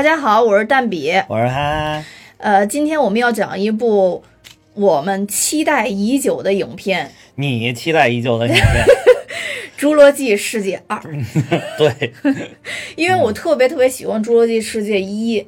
[0.00, 1.12] 大家好，我是蛋比。
[1.28, 2.02] 我是哈，
[2.38, 4.24] 呃，今天我们要讲一部
[4.72, 7.12] 我们期待已久的影片。
[7.34, 8.64] 你期待已久的影片，
[9.78, 10.96] 《侏罗纪世界二》，
[11.76, 12.14] 对，
[12.96, 15.38] 因为我特别特别喜欢《侏罗纪世界一》，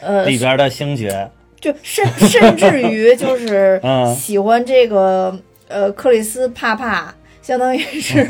[0.00, 4.14] 呃，里边的星爵，就甚甚至于就是嗯。
[4.14, 8.26] 喜欢这个呃克里斯帕帕，相当于是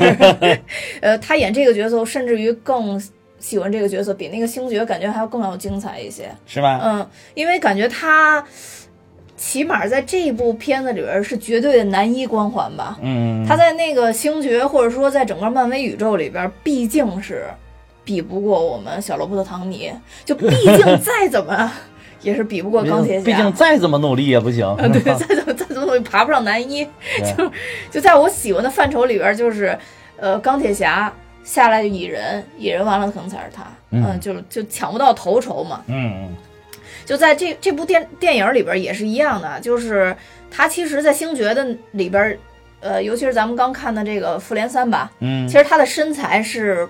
[0.99, 3.01] 呃他演这个角色，甚至于更
[3.41, 6.29] 喜欢这个角色，比那个星爵感觉还要更要精彩一些。
[6.45, 6.79] 是吧？
[6.81, 8.41] 嗯，因为感觉他
[9.35, 12.97] 起码在这一部片子里边是绝对的男一光环吧。
[13.01, 17.45] 嗯，他在那个星爵，或者说在整个漫威宇宙里边，毕竟是
[18.05, 19.91] 比不过我们小罗伯特·唐尼，
[20.23, 21.71] 就毕竟再怎么
[22.21, 23.25] 也是比不过钢铁侠。
[23.25, 24.63] 毕竟再怎么努力也不行。
[24.77, 26.85] 嗯，对， 再怎么再怎么努力爬不上男一，
[27.35, 27.51] 就
[27.89, 29.75] 就在我喜欢的范畴里边，就是
[30.17, 31.11] 呃钢铁侠
[31.43, 35.81] 下来就蚁人，蚁人完了可能才是他，嗯就就抢不到头筹嘛。
[35.87, 36.35] 嗯嗯
[37.05, 40.15] 就在这这部电电影里边也是一样的，就是
[40.49, 42.37] 他其实，在星爵的里边，
[42.79, 46.87] 呃，尤其是咱们刚看的这个复联三吧，嗯其实他的身材是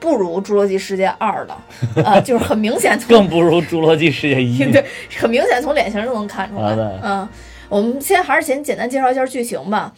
[0.00, 1.56] 不如《侏罗纪世界二》的，
[2.04, 4.64] 呃，就是很明显从更不如《侏罗纪世界一》。
[4.72, 4.84] 对，
[5.16, 6.76] 很明显从脸型就能看出来。
[7.02, 7.26] 嗯，
[7.68, 9.92] 我们先还是先简单介绍一下剧情吧。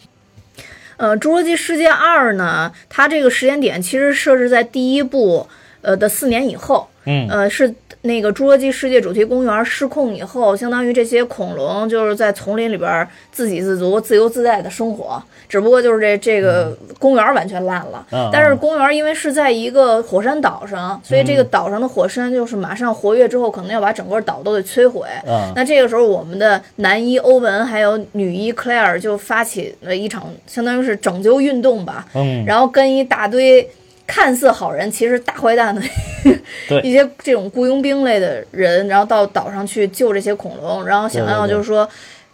[0.97, 5.47] 呃，《侏罗纪世界二》呢，它这个时间点其实设置在第一部
[5.85, 15.21] 呃的四年以后，嗯呃，是那个侏罗纪世界主题公园失控以后，相当于这些恐龙就是在丛林里边自给自足、自由自在的生活。
[15.47, 25.07] 只不过就是这这个公园完全烂了，嗯但是公园因为是在一个火山岛上，所以这个岛上的火山就是马上活跃之后，可能要把整个岛都得摧毁。
[25.27, 33.69] 嗯那这个时候，我们的男一欧文还有女一克莱尔就发起了一场相当于是拯救运动吧，嗯，然后跟一大堆
[34.07, 35.81] 看似好人，其实大坏蛋的
[36.83, 41.87] 一些这种雇佣兵类的人，然后到岛上去救这些恐龙，然后想要就是说，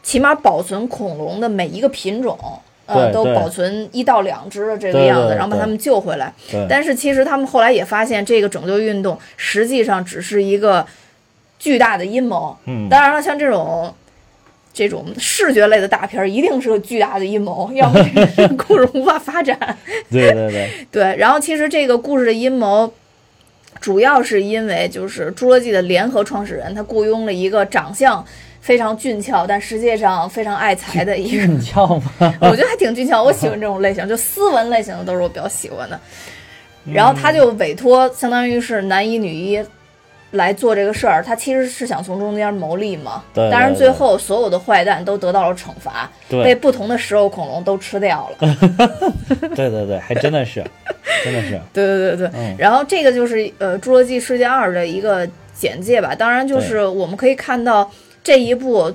[0.03, 2.37] 起码保存恐龙的每一个品种。
[2.87, 6.33] 呃，都保存一到两只的这个样子，然后把它们救回来。
[6.67, 10.85] 但是其实他们后来也发现，这个拯救运动实际上只是一个
[11.57, 12.53] 巨大的阴谋。
[12.65, 13.93] 嗯当然了，像这种
[14.73, 19.57] 这种视觉类的大片儿，一定是个巨大的阴谋， 要不然故事无法发展。
[20.09, 22.91] 对对对， 对，然后其实这个故事的阴谋，
[23.79, 28.25] 主要是因为就是侏罗纪的联合创始人，他雇佣了一个长相
[28.61, 32.33] 非常俊俏，但实际上非常爱财的一个俊俏吗？
[32.39, 35.99] 我觉得还挺俊俏，我喜欢这种类型，就斯文类型的都是我比较喜欢的。
[36.91, 39.63] 然后他就委托，相当于是男一女一
[40.31, 43.24] 来做这个事儿，他其实是想从中间牟利嘛。
[43.34, 48.56] 对对当然对最后所有的坏蛋都得到了惩罚，被不同的食肉恐龙都吃掉了。
[49.56, 50.64] 对对对，还真的是，
[51.24, 56.16] 真的是，对对对对，嗯然后这个就是呃《侏罗纪世界二》的一个简介吧。
[56.16, 57.90] 当然，就是我们可以看到
[58.24, 58.94] 这一部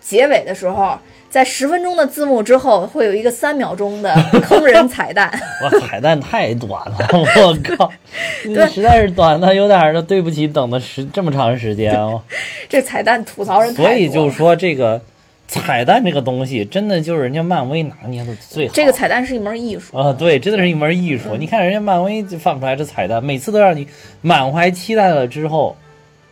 [0.00, 0.98] 结尾的时候，
[1.30, 5.30] 在十分钟的字幕之后，会有一个三秒钟的 坑人彩蛋。
[5.62, 7.90] 我彩蛋太短了，我靠，
[8.42, 12.20] 对实在是短的有点儿的对不起，等的时这么长时间哦。
[12.68, 15.00] 这彩蛋吐槽人所以就说这个
[15.46, 18.74] 彩蛋这个东西，真的就是人家漫威拿捏的最好。
[18.74, 19.96] 这个彩蛋是一门艺术。
[19.96, 21.36] 啊，对，真的是一门艺术。
[21.36, 23.86] 你看人家漫威就放出来这彩蛋，每次都让你
[24.20, 25.76] 满怀期待了之后，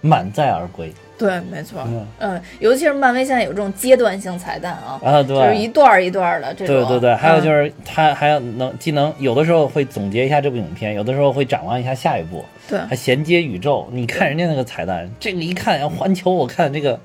[0.00, 1.82] 满载而归对，没错。
[1.86, 5.22] 嗯嗯，尤其是漫威现在有这种阶段性彩蛋啊，啊！
[5.22, 6.76] 对就是一，段儿一段儿的这种。
[6.76, 13.88] 对对对，还有就嗯是它还有能既能有的时候会总结一下这部影片，有的时候会展望一下下一部，对还衔接宇宙。
[13.90, 16.98] 你看人家那个彩蛋，这个一看，环球我看这个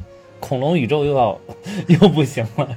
[0.43, 1.39] 恐龙宇宙又要
[1.87, 2.67] 又不行了，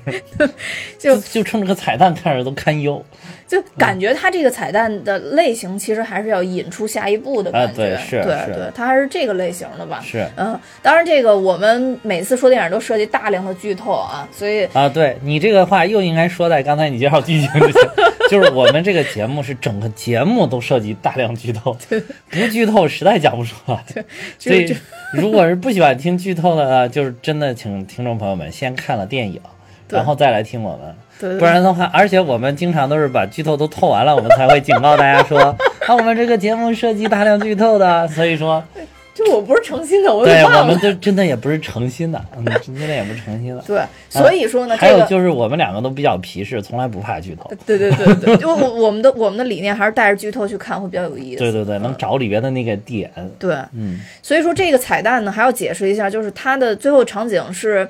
[0.97, 3.05] 就就冲这个彩蛋看着都堪忧。
[3.49, 7.71] 就感觉它这个彩蛋的类型其实还是要引出下一步的感觉。
[7.71, 10.01] 啊对是对是对，它还是这个类型的吧。
[10.05, 17.83] 是嗯，当然这个我们每次说电影都涉及大量的剧透啊，所以啊，对你这个话又应该说在刚才你介绍剧情之前，
[18.31, 21.77] 就是我们这个节目是整个节目都涉及大量剧透，
[22.31, 23.85] 不剧透实在讲不出来。
[24.39, 24.77] 所以
[25.13, 29.41] 如果是不喜欢听剧透的呢，就是真的请听众朋友们先看了电影，
[29.89, 30.95] 然后再来听我们。
[31.19, 35.39] 对对不然的话，而且我们经常都是把剧透都透完了，我们才会警告大家说，
[35.87, 38.63] 啊，我们这个节目涉及大量剧透的，所以说，
[39.27, 40.65] 就我不是诚心的，我给对我。
[40.65, 43.63] 们都真的也不是诚心的，嗯，真的也不是诚心的。
[43.67, 47.51] 对，所以说呢，还有这个就是我们两个都比较皮实，从来不怕剧透。
[47.67, 51.39] 对对对对，就我我们的我们的理念还是带着剧透去看会比较有意思。
[51.39, 53.11] 对对对，能找里边的那个点。
[53.39, 57.89] 对，嗯，所以说这个彩蛋呢，还要解释一下，就是它的最后场景是，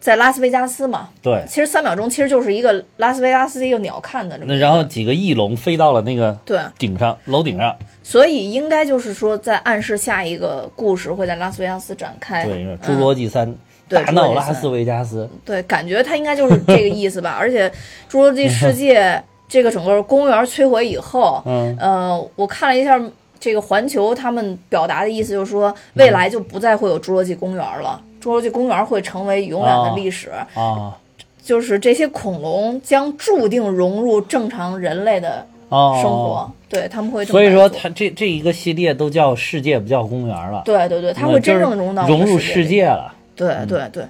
[0.00, 4.38] 在拉斯维加斯嘛，对，其实三秒钟其实就是一个拉斯维加斯的一个鸟瞰的。
[4.44, 12.44] 那然后几个翼龙飞到了那个对，顶上楼顶上，所以应该就是说在暗示下一个故事会在拉斯维加斯展开。
[12.44, 13.52] 对，嗯侏罗纪三
[13.88, 17.36] 对大闹拉斯维加斯，对，感觉它应该就是这个意思吧。
[17.40, 17.68] 而且
[18.08, 19.02] 《侏罗纪世界
[19.48, 23.00] 》这个整个公园摧毁以后，嗯呃，我看了一下
[23.40, 30.30] 这个环球他们表达的意思，就是说未来就不再会有侏罗纪公园了，侏罗纪公园会成为永远的历史。
[30.54, 30.94] 啊
[31.40, 40.60] 就是这些恐龙将注定融入正常人类的哦，生活，对他们会所以说，它这这一个系列都叫世界，不叫公园了。
[40.66, 42.66] 对对对，它嗯会真正融到融入世。
[42.66, 43.14] 界了。
[43.34, 44.04] 对对对，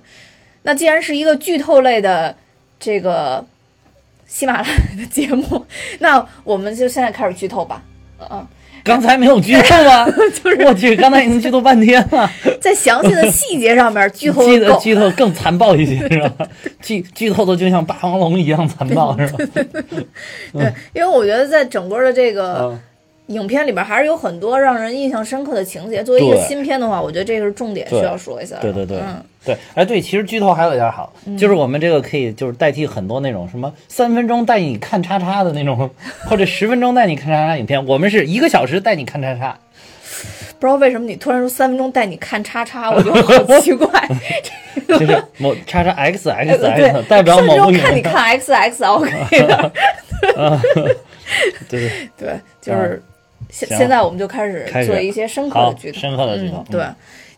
[0.62, 2.34] 那既然是一个剧透类的
[2.80, 3.44] 这个
[4.26, 5.64] 喜马拉雅的节目，
[6.00, 7.80] 那我们就现在开始剧透吧。
[8.28, 8.44] 嗯，
[8.88, 10.06] 刚才没有剧透吗？
[10.66, 12.30] 我去，刚才已经剧透半天了。
[12.60, 14.76] 在详细的细节上面剧透记得 的。
[14.78, 16.48] 剧透更残暴一些是吧？
[16.82, 19.38] 剧剧透的就像霸王龙一样残暴是吧？
[20.52, 22.80] 对，因为我觉得在整个的这个嗯，
[23.36, 26.02] 影片里边，还是有很多让人印象深刻的情节。
[26.02, 28.62] 作为一个新片的话，我觉得这个是重点需要说一下的。
[28.62, 29.22] 对对对嗯，
[29.54, 35.90] 对，哎对，其实剧透还有一点好，就是我们这个可以就是代替很多那种什么三分钟带你看叉叉的那种，
[36.26, 39.58] 或者十分钟带你看叉叉影片，我们是一个小时带你看叉叉。
[40.60, 43.88] 不知道为什么你突然说三分钟带你看叉叉，我觉得好奇怪。
[44.88, 49.10] 就是某叉叉 x x 对 x 代表某部看你看 X X OK
[49.46, 49.72] 的。
[51.68, 53.00] 对对，对，就是
[53.50, 56.72] 现行现在我们就开始做一些深刻好的剧透，深刻的剧透嗯。
[56.72, 56.84] 对，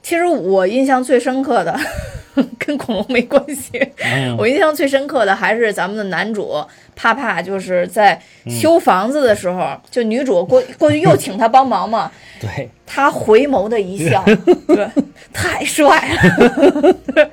[0.03, 1.79] 其实我印象最深刻的
[2.59, 4.37] 跟恐龙没关系，嗯。
[4.37, 6.55] 我印象最深刻的还是咱们的男主
[6.97, 12.11] 帕帕，就是在嗯修房子的时候，就女主过过去又请他帮忙嘛，
[12.41, 14.25] 对，他回眸的一笑，
[14.69, 14.89] 对，
[15.33, 16.97] 太帅了，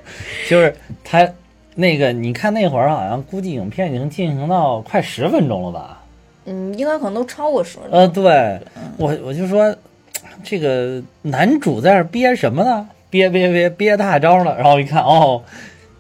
[0.49, 1.27] 就是他
[1.75, 6.03] 那个，你看那会儿好像估计影片已经进行到快十分钟了吧？
[6.45, 7.85] 嗯，应该可能都超过十了。
[7.91, 8.59] 呃，对。
[8.97, 9.73] 我我就说，
[10.43, 12.87] 这个男主在那憋什么呢？
[13.09, 15.41] 憋憋憋憋大招了，然后一看哦。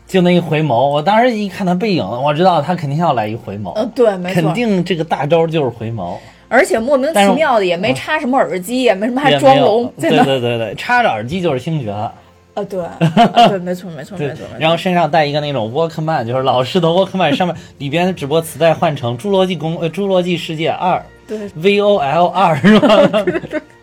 [0.07, 6.15] 就那一回眸，我当时一看他背影，我知道他肯定要来一回眸，呃，对，没错，肯定这个大招就是回眸，
[6.47, 12.13] 而且莫名其妙的也没插什么耳机，也没什么还装聋，对对对对，插着耳机就是星爵了。
[12.53, 12.97] 啊，对，啊
[13.49, 14.45] 对，没错，没错，没错，没错。
[14.57, 23.25] 然后身上带一个那种 Walkman，就是老式的 Walkman，上面里边只不过磁带换成《侏罗纪公呃侏罗纪世界二对》V O L 二是吧？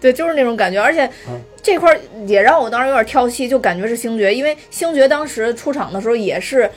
[0.00, 1.40] 对，就是那种感觉，而且嗯。
[1.62, 6.68] 这块儿也让我当时有点跳戏，就感觉是星爵，因为星爵当时出场的时候也是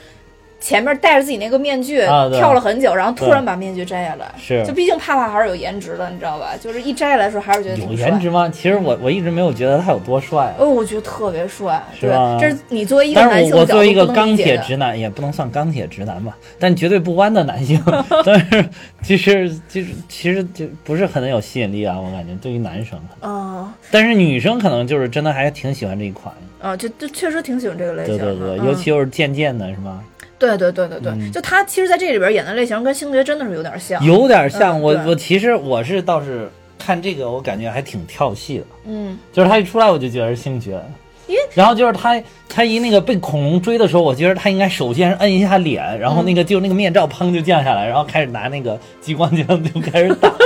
[0.64, 4.32] 前面戴着自己那个面具、啊跳了很久，然后突然把面具摘下来。
[4.38, 6.52] 是就毕竟帕帕还是有颜值的，你知道吧？
[6.58, 8.48] 就是一摘下来的时候还是觉得有颜值吗？
[8.48, 17.78] 其实我我一直没有觉得他有多帅，哦，我觉得特别帅，对是吧，这是你作为一个男性的角度我我作为一个钢铁直男，也不能算钢铁直男吧，但绝对不弯的男性。
[18.24, 18.64] 但是
[19.02, 26.34] 其实其实其实就不是很有吸引力啊，我感觉对于男生，啊但是女生可能就是真的还挺喜欢这一款。
[26.58, 30.02] 啊，就就确实挺喜欢这个类型的，对对对，嗯尤其又是渐渐的，是吗？
[30.44, 31.32] 对对对对对，嗯。
[31.32, 40.80] 就他其实在这里边演的类型跟星爵真的是有点像，有点像我，我其实我是倒是看这个，我感觉还挺跳戏的，嗯，就是他一出来我就觉得是星爵。
[41.26, 41.40] 因为。
[41.54, 50.30] 然后就是他，他一那个被恐龙追的时候，我觉得他应该首先摁一下脸，然后那个就那个面罩砰就降下来，然后开始拿那个激光枪就开始打。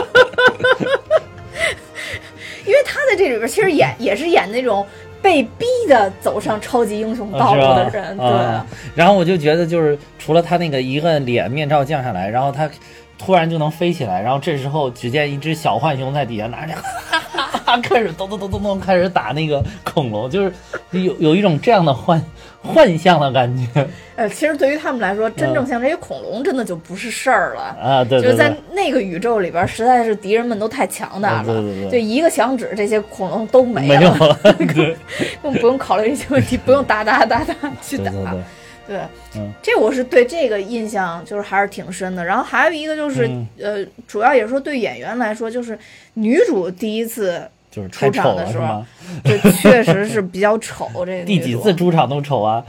[2.64, 4.86] 因为他在这里边其实演也是演那种
[5.22, 8.26] 被逼的走上超级英雄道路的人，是吧？
[8.26, 8.66] 啊。
[8.94, 12.68] 然后我就觉得就是除了他那个一个脸面罩降下来，然后他
[13.18, 16.72] 突然就能飞起来，然后这时候只见一只小浣熊在底下拿着，
[17.68, 20.52] 哈哈哈哈开始咚咚咚咚咚开始打那个恐龙，就是
[20.92, 22.22] 有有一种这样的幻
[22.62, 27.62] 幻象的感觉呃，其实对于他们来说，真正像这些恐龙真的就不是事儿了。
[27.80, 28.04] 啊！
[28.04, 34.96] 对就是在那个宇宙里边，实在是敌人们都太强大了，对对对对就一个响指，这些恐龙都没没有了， 了，对
[35.60, 38.10] 不用考虑这些问题，不用打打打打去打。
[38.88, 38.98] 对
[39.60, 42.24] 这我是对这个印象就是还是挺深的。
[42.24, 45.78] 然后还有一个就是，嗯呃，主要也是说对演员来说，就是
[46.14, 48.86] 女主第一次，就是出场了是吗？
[49.24, 50.88] 这确实是比较丑。
[51.04, 52.64] 这个第几次出场都丑啊，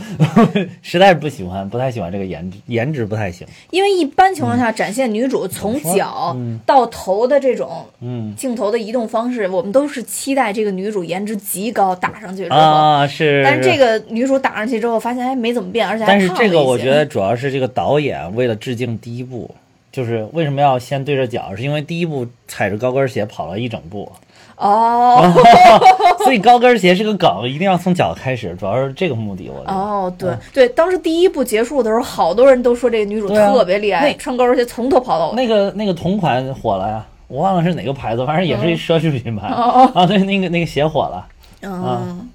[0.82, 3.48] 实在是不喜欢，不太喜欢这个颜值，颜值不太行。
[3.72, 12.58] 因为一般情况下展现女主从脚嗯到头的这种嗯镜头的移动方式，我们都是期待这个女主颜值极高打上去之后。
[12.58, 19.54] 啊，是，但是这个女主打上去之后，发现哎没怎么变，而且还但是这个我觉得主要是这个导演为了致敬第一部，
[19.92, 24.12] 就是为什么要先对着脚，是因为第一部踩着高跟鞋跑了一整部，
[24.60, 25.24] 哦，
[26.24, 29.50] 所以高跟鞋是个梗，一定要从脚开始，主要是这个目的。
[29.50, 35.36] 我觉得哦，对对，当时第一部结束的时候，好多人都说这个女主特别厉害，那穿高跟鞋从头跑到尾。
[35.36, 39.48] 那个那个同款火了呀，我忘了是哪个牌子，反正也是一奢侈品牌。
[39.48, 41.26] 哦啊，对，那个那个鞋火了。
[41.62, 42.30] 嗯，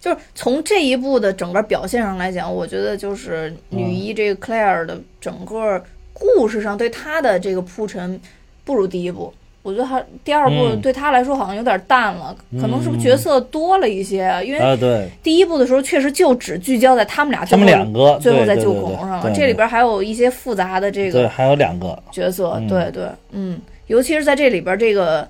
[0.00, 5.82] 就是从这一部的整个表现上来讲，我觉得就是女一这个 Claire 的整个
[6.14, 8.18] 故事上对她的这个铺陈
[8.64, 9.30] 不如第一部。
[9.66, 14.40] 我觉得还第二部嗯对他来说好像有点淡了，可能是不是角色多了一些啊？
[14.40, 19.32] 因为第一部的时候确实就只聚焦在他们俩他们两个最后在救对对对恐龙上了。
[19.34, 22.00] 这里边还有一些复杂的这个对，还有两个。
[22.12, 25.28] 角色，嗯对对，嗯，尤其是在这里边这个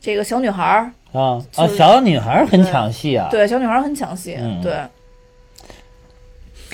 [0.00, 3.28] 这个小女孩儿，啊啊，小女孩很抢戏啊。
[3.30, 4.74] 对，小女孩很抢戏，嗯对。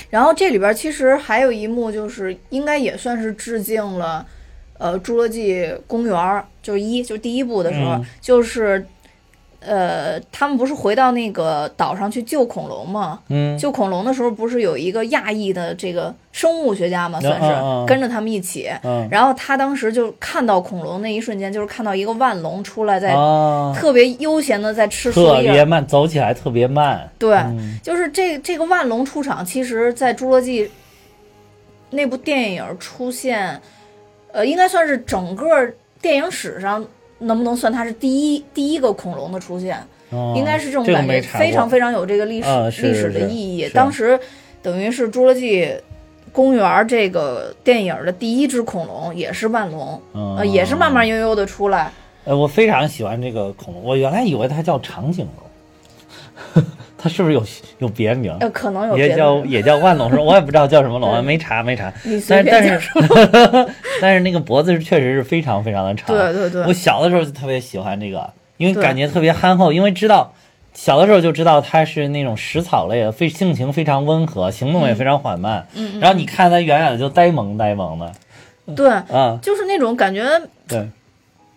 [0.08, 4.25] 然后这里边其实还有一幕，就是应该也算是致敬了，
[4.78, 8.04] 呃，《侏罗纪公园》儿，就是一，就是第一部的时候，嗯。
[8.21, 8.87] 就是，
[9.61, 13.21] 呃，他们不是回到那个岛上去救恐龙吗？
[13.28, 17.87] 嗯，救恐龙的时候，不是有一个亚裔的这个生物学家嘛，算是、嗯嗯嗯。
[17.87, 18.71] 跟着他们一起。
[18.85, 19.09] 嗯。
[19.11, 27.09] 然后他当时就看到恐龙那一瞬间，就是看到一个万龙出来在啊，特别悠闲的在吃树叶儿，特别慢，走起来特别慢。
[27.18, 27.78] 对，嗯。
[27.83, 30.66] 就是这这个万龙出场，其实在《侏罗纪》
[31.90, 33.61] 那部电影出现，
[34.37, 35.47] 呃，应该算是整个
[36.02, 36.85] 电影史上
[37.21, 43.66] 能不能算它是第一第一个恐龙的出现，哦应该是这种感觉，非常非常有这个历史、啊历史的意义。
[43.71, 44.21] 当时
[44.62, 45.75] 等于是《侏罗纪
[46.33, 51.90] 公园》这个电影的第一只恐龙也是万龙，嗯呃，也是慢慢悠悠的出来。
[52.25, 55.26] 呃，我非常喜欢这个恐龙，我原来以为它叫长颈
[56.55, 56.62] 龙，
[57.06, 57.44] 它是不是有
[57.78, 58.36] 有别名？
[58.40, 60.22] 呃，可能有也叫，也叫万龙是吧？
[60.26, 61.92] 我也不知道叫什么龙，没查没查。
[62.28, 62.90] 但但是
[64.02, 66.08] 但是那个脖子确实是非常非常的长。
[66.08, 70.32] 对对对我小的时候就特别喜欢这个，因为感觉特别憨厚，因为知道
[70.75, 75.66] 小的时候就知道它是那种食草类的，非性情非常温和，行动也非常缓慢。
[75.75, 78.12] 嗯，然后你看它远远的就呆萌呆萌的
[78.75, 80.25] 对，啊，就是那种感觉
[80.66, 80.88] 对，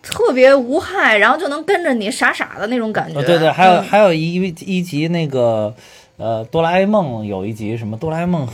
[0.01, 3.19] 特别无害，然后就能跟着你傻傻的那种感觉。
[3.19, 5.73] 哦对对，还有嗯还有一一集那个
[6.17, 8.47] 呃哆啦 A 梦有一集什么哆啦 A 梦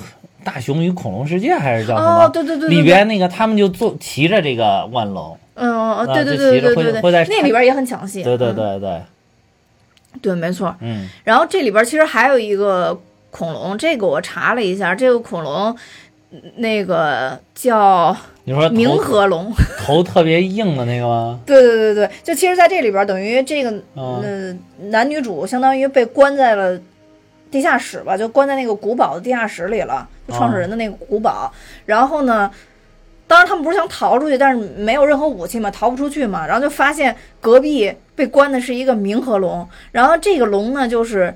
[0.44, 2.26] 大雄与恐龙世界还是叫什么？
[2.26, 8.24] 哦，对对对，对里边那个他们就坐骑着这个万龙，嗯，对对对对对对会会在那里边也很抢戏。
[8.24, 9.02] 对对嗯对对，
[10.22, 10.76] 对，没错。
[10.82, 13.00] 嗯然后这里边其实还有一个
[13.32, 15.76] 恐龙，这个我查了一下，这个恐龙
[16.32, 19.54] 嗯那个叫你说冥头河龙。
[19.86, 21.40] 头特别硬的那个吗？
[21.46, 26.80] 对对对对，就其实在这里边等于这个嗯呃男女主相当于被关在了。
[27.52, 31.50] 地下室吧，就关在那个古堡的地下室里了，就创始人的那个古堡。
[31.86, 32.52] 然后呢，
[33.28, 36.46] 当然他们不是想逃出去，但是没有任何武器嘛，逃不出去嘛。
[36.46, 41.34] 然后就发现隔壁被关的是一个冥河龙，然后这个龙呢就是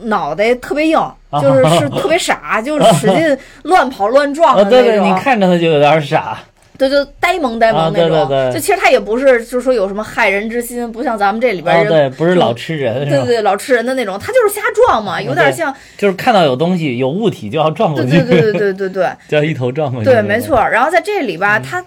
[0.00, 0.98] 脑袋特别硬，
[1.40, 5.08] 就是是特别傻，就是使劲 乱跑乱撞啊，的对对，那种。
[5.08, 6.38] 你看着他就有点傻，
[6.78, 8.26] 对，就呆萌呆萌啊那种。
[8.28, 20.10] 对对对就其实他也不是，就是说有什么害人之心，不像咱们这里边啊，对，不是老吃人，对对老吃人的那种，他就是瞎撞嘛，有点对像，就是看到有东西有物体就要撞过去，对对对对对对对 就要一头撞过去。
[20.10, 20.40] 对，没。
[20.40, 20.56] 错。
[20.56, 21.84] 然后在这里嗯吧，他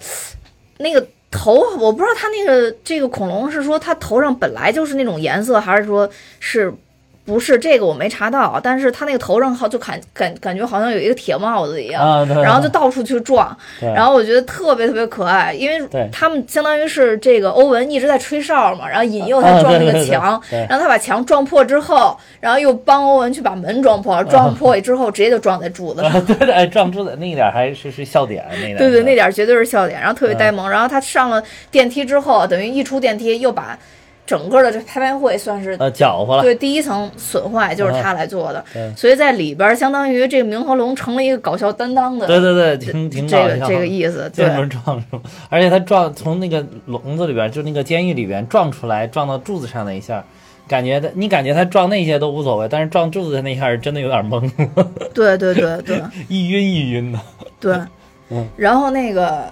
[0.78, 6.10] 那个头，我不知道他那个这个恐龙是说他头上本来就是那种颜色，还是说
[6.40, 6.74] 是。
[7.26, 26.12] 不是这个我没查到，但是他那个头上好就感感感觉好像有一个铁帽子一样，然后就到处去撞，然后我觉得特别特别可爱，因为他们相当于是这个欧文一直在吹哨嘛，然后引诱他啊撞那个墙，对然后他把墙撞破之后，然后又帮欧文去把门撞破，撞破之后直接就撞在柱子上。
[26.12, 30.70] 啊，对对，哎撞柱子那一点还是是笑点，那一点对对，那点儿绝对是笑点，然后特别呆萌。
[30.70, 31.42] 然后他上了
[31.72, 33.76] 电梯之后，等于一出电梯又把
[34.26, 38.64] 整个的这拍卖会算是呃搅和了，对第一层损坏，就是他来做的。
[38.96, 44.30] 所以在里边相当于这个冥河龙成了一个搞笑担当的对对对，挺挺这搞笑个这个意思。
[44.36, 45.06] 对见，着撞是？
[45.50, 50.24] 而且他撞从那个笼子里边，就那个监狱里边撞出来，撞到柱子上那一下，
[50.68, 54.50] 感觉他你感觉他撞那些都无所谓，但是撞柱子的那一下是真的有点懵，
[55.14, 57.20] 对对对对 一晕一晕的。
[57.60, 57.76] 对
[58.32, 58.48] 嗯。
[58.58, 59.46] 然后那个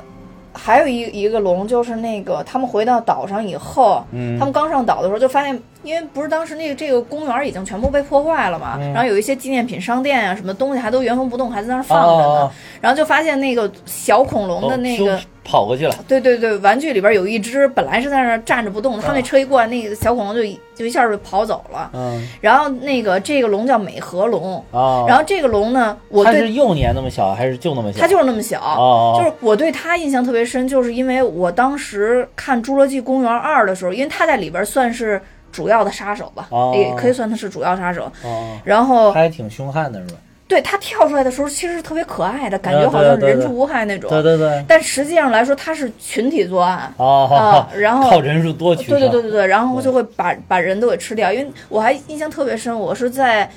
[0.54, 4.38] 还有一一个龙，就是那个他们回到岛上以后，嗯。
[4.40, 8.94] 他们刚上岛的时候就发现，因为不是当时那个这个公园已经全部被破坏了嘛，嗯。
[8.94, 12.52] 然后有一些纪念品商店啊，什么东西还都原封不动还在那儿放着呢，哦。
[12.80, 15.20] 然后就发现那个小恐龙的那个。
[15.44, 20.42] 哦跑过去了，对对对，玩具里边有一只本来是在那儿站着不动的，他那车一过来，那个小恐龙就
[20.74, 21.92] 就一下就跑走了。
[21.94, 28.00] 嗯然后那个这个龙叫美和龙，哦，然后这个龙呢，我对它是幼年那么小还是就那么小？
[28.00, 35.22] 它就是那么小，哦，就是我对它印象特别深，就是因为我当时看《侏罗纪公园二》的时候，因为它在里边算是
[35.52, 38.10] 主要的杀手吧，哦也可以算他是主要杀手。
[38.24, 40.20] 哦，然后他还挺凶悍的是吧？
[40.54, 44.08] 对它跳出来的时候，其实是特别可爱的，感觉好像人畜无害那种。
[44.08, 46.94] 对对对，但实际上来说，它是群体作案。
[46.98, 51.34] 哦，啊然后靠人数多取，对对对对对，然后就会把把人都给吃掉。
[51.34, 53.50] 因为我还印象特别深，我是在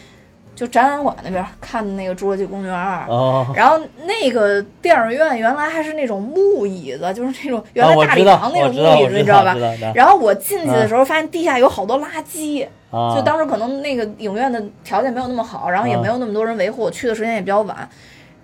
[0.54, 9.54] 就展览馆那边看的那个《侏罗纪公园二》哦，然后那个电影院原来还是那种木椅子，就是那种原来大礼堂那种木椅子，你知道吧？
[9.94, 17.88] 然后我进去的时候发现地下有好多垃圾，啊，就当时可能那个影院的条件没有那么好，然后也啊没有那么多人维护，我去的时间也比较晚，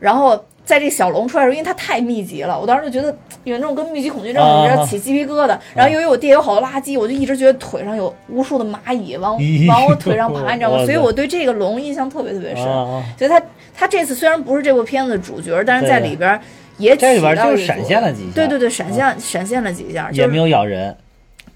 [0.01, 0.45] 然后。
[0.65, 5.59] 在这小龙出来的时候，因为它太密集了，我当时就觉得有那种跟密集恐惧症啊有点起鸡皮疙瘩。
[5.75, 9.37] 然后由于我地下有好多垃圾，我就一直觉得腿上有无数的蚂蚁往
[9.69, 10.79] 往我腿上爬，你知道吗？
[10.87, 12.65] 所以我对这个龙印象特别特别深。
[12.65, 13.43] 啊，所以他
[13.75, 16.41] 他这次虽然不是这部片子的主角，但是在里边儿
[16.79, 20.97] 也这里边起到就是闪现了几下，对对对，闪现、闪现了几下，就是也没有咬人，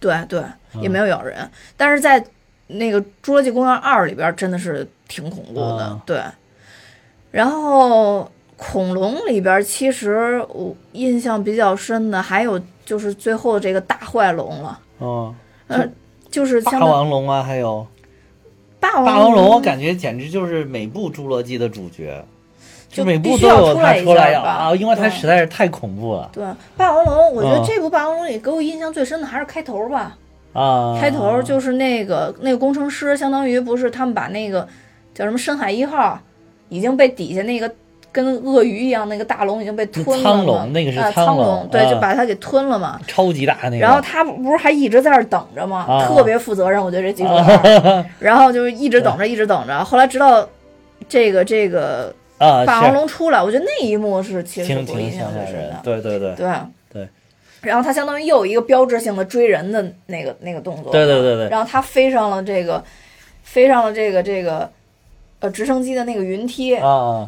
[0.01, 0.41] 对对，
[0.75, 2.23] 嗯也没有咬人，但是在
[2.69, 6.21] 那个《侏罗纪公园二》里边儿真的是挺恐怖的，嗯对。
[7.31, 15.35] 然后恐龙里边儿，其实我印象比较深的还有就是最后这个大坏龙了，嗯，
[15.69, 15.87] 呃，
[16.31, 17.87] 就是霸王龙啊，还有
[18.81, 22.25] 霸王霸王龙，我感觉简直就是每部侏罗纪的主角，
[22.89, 26.47] 就每部都有它出来啊，因为它实在是太恐怖了对
[26.77, 30.17] 霸王龙，我觉得嗯这部霸王龙里给我印象最深的还是开头吧。
[30.57, 30.99] 啊。
[31.01, 34.67] 开头就是那个那个工程师，相当于不是他们把那个
[35.15, 36.19] 叫什么深海一号
[36.69, 37.71] 已经被底下那个
[38.11, 42.99] 跟鳄鱼一样那个大龙已经被吞了苍龙那个是啊苍龙苍龙，对，啊就把它给吞了嘛。
[43.07, 45.85] 超级大那个，然后他不是还一直在那儿等着吗？
[45.87, 48.07] 啊特别负责任，我觉得这技术员。
[48.19, 49.85] 然后就是一直等着，一直等着。
[49.85, 50.49] 后来直到
[51.09, 55.81] 这个这个啊，霸王龙出来，我觉得那一幕是其实挺是我印挺象最深的，。
[55.85, 56.49] 对对对对对。
[57.67, 62.83] 然后他相当于又有一个标志性的追人的那个那个动作，对对对对然后他飞上了这个，
[63.43, 64.71] 飞上了这个这个，
[65.41, 66.79] 呃，直升机的那个云梯，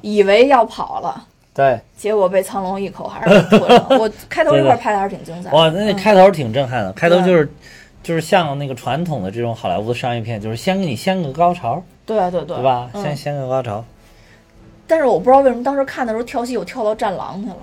[0.03, 3.87] 以为要跑了，对，结结果被苍龙一口还是给吞了。
[3.99, 5.57] 我开头这块拍的还是挺精彩的。
[5.57, 7.51] 哇，那嗯开头挺震撼的，开头就是。
[8.01, 12.89] 就是像那个传统的这种好莱坞的商业片，就是先给你掀个高潮，对对对，对吧？
[12.95, 13.85] 嗯先掀个高潮，
[14.87, 17.57] 但是我不知道为什么当时看的时候跳戏，我跳到战狼去了。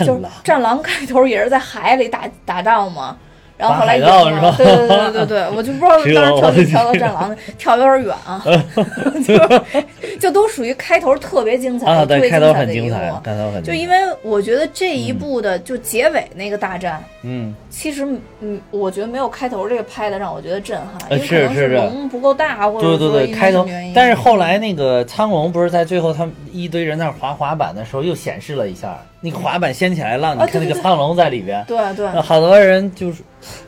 [0.00, 0.20] 就是。
[0.44, 3.16] 战狼开头也是在海里打打仗嘛，
[3.56, 8.42] 然后后来是吧了，对对对对对， 我就不知道当时跳戏跳到战狼，跳有点远啊，
[9.26, 13.66] 就就都属于开头特别精彩，啊，对，特别开头彩的一幕很精彩，开头很精彩。
[13.66, 18.06] 就因为我觉得这一部的就结尾那个大战，嗯，其实
[18.40, 33.22] 嗯，我觉得没有开头这个拍的让我觉得震撼，因呃为可能是龙不够大，或者对对对，开头但是后来那个苍龙不是在最后他们一堆人那儿滑滑板的时候又显示了一下，那个滑板掀起来浪，你看那个苍龙在里边，对对呃好多人就是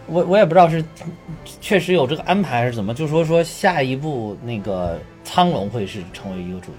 [0.06, 0.84] 我我也不知道是
[1.60, 6.78] 确实有这个安排还是怎么，就说说下一步那个苍龙会是成为一个主角。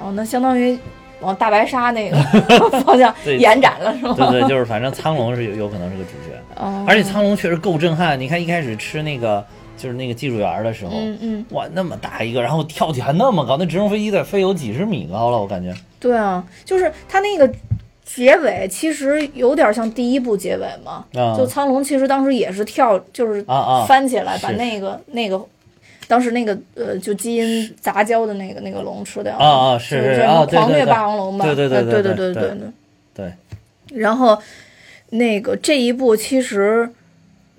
[0.00, 0.78] 哦，那相当于
[1.20, 2.16] 往大白鲨那个
[2.84, 4.14] 方向对延展了是吗？
[4.16, 8.18] 对对，就是反正苍龙是有有可能是个主角，哦，而且苍龙确实够震撼。
[8.18, 9.44] 你看一开始吃那个
[9.78, 15.74] 就是那个技术员的时候，嗯嗯，哇，那么大一个，然后跳起还那么高，那直升飞机得飞有几十米高了，我感觉。
[15.98, 17.50] 对啊，就是它那个
[18.04, 21.34] 结尾其实有点像第一部结尾嘛，啊。
[21.34, 23.42] 就苍龙其实当时也是跳，就是
[23.86, 25.40] 翻起来把那个那个。
[26.06, 31.44] 当时那个呃，就基因杂交的那个那个龙吃掉了啊啊是是是啊狂虐霸王龙吧？
[31.44, 32.42] 对对对对对对对。
[32.42, 32.58] 对
[33.14, 33.32] 对。
[33.98, 34.38] 然后
[35.10, 36.88] 那个这一部其实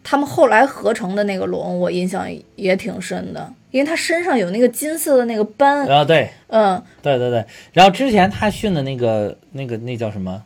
[0.03, 7.43] 他们后来合成的那个龙，我印象也挺深的，因为它身上有那个金色的那个斑，啊对嗯对对对。
[7.73, 10.43] 然后之前他训的那个那个那叫什么？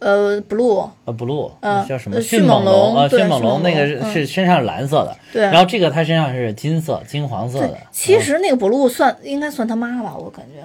[0.00, 2.14] 呃，blue，啊，blue，嗯叫什么？
[2.16, 10.62] 呃迅迅猛龙啊，迅猛龙那个是是身上是蓝色的，对，然后这个它身上是金色、金黄色的。，其实那个 blue 算应该算他妈吧，我感觉。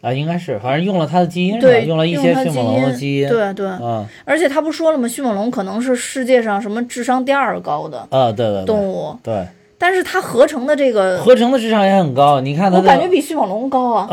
[0.00, 1.72] 啊，应该是，反正用了它的基因是吧？
[1.72, 3.28] 对，用了一些迅猛龙的基因。
[3.28, 5.06] 对对，嗯而且他不说了吗？
[5.06, 12.40] 迅猛龙可能是世界上什么智商第二高的啊，对对对动物，对，但是它合成的这个，合成的智商也很高。
[12.40, 14.08] 你看它，我感觉比迅猛龙高啊，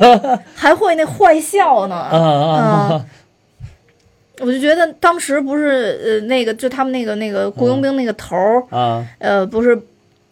[0.54, 1.96] 还会那坏笑呢。
[1.96, 3.06] 啊啊啊
[4.40, 9.80] 我就觉得当时不是呃那个就他们那个那个雇佣兵那个头儿、啊呃不是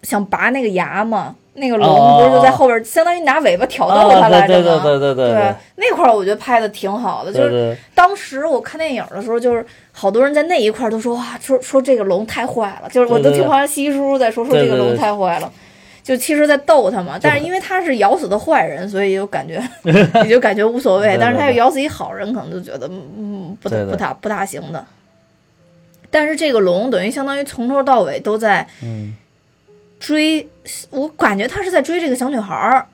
[0.03, 1.37] 想拔那个牙吗？
[1.61, 4.29] 那个龙哦不是就在后边，相当于拿尾巴挑逗它啊！
[4.29, 4.63] 来着吗？
[4.63, 15.53] 对对对对对对那块儿我觉得拍的挺好的，就是当时我看电影的时候，就是好多人在那一块儿都说哇，说说这个龙太坏了，就是我都听好像西叔在说说这个龙太坏了。
[16.03, 19.63] 就其实，在逗他嘛，但是因为他是咬死的坏人，所以就感觉
[20.25, 21.17] 也就感觉无所谓。
[21.21, 24.85] 但是他要咬死一好人，可能就觉得嗯不对对不大不大行的。
[26.11, 29.15] 但是这个龙等于相当于从头到尾都在嗯，
[30.01, 30.49] 追，
[30.91, 32.89] 我感觉他是在追这个小女孩儿。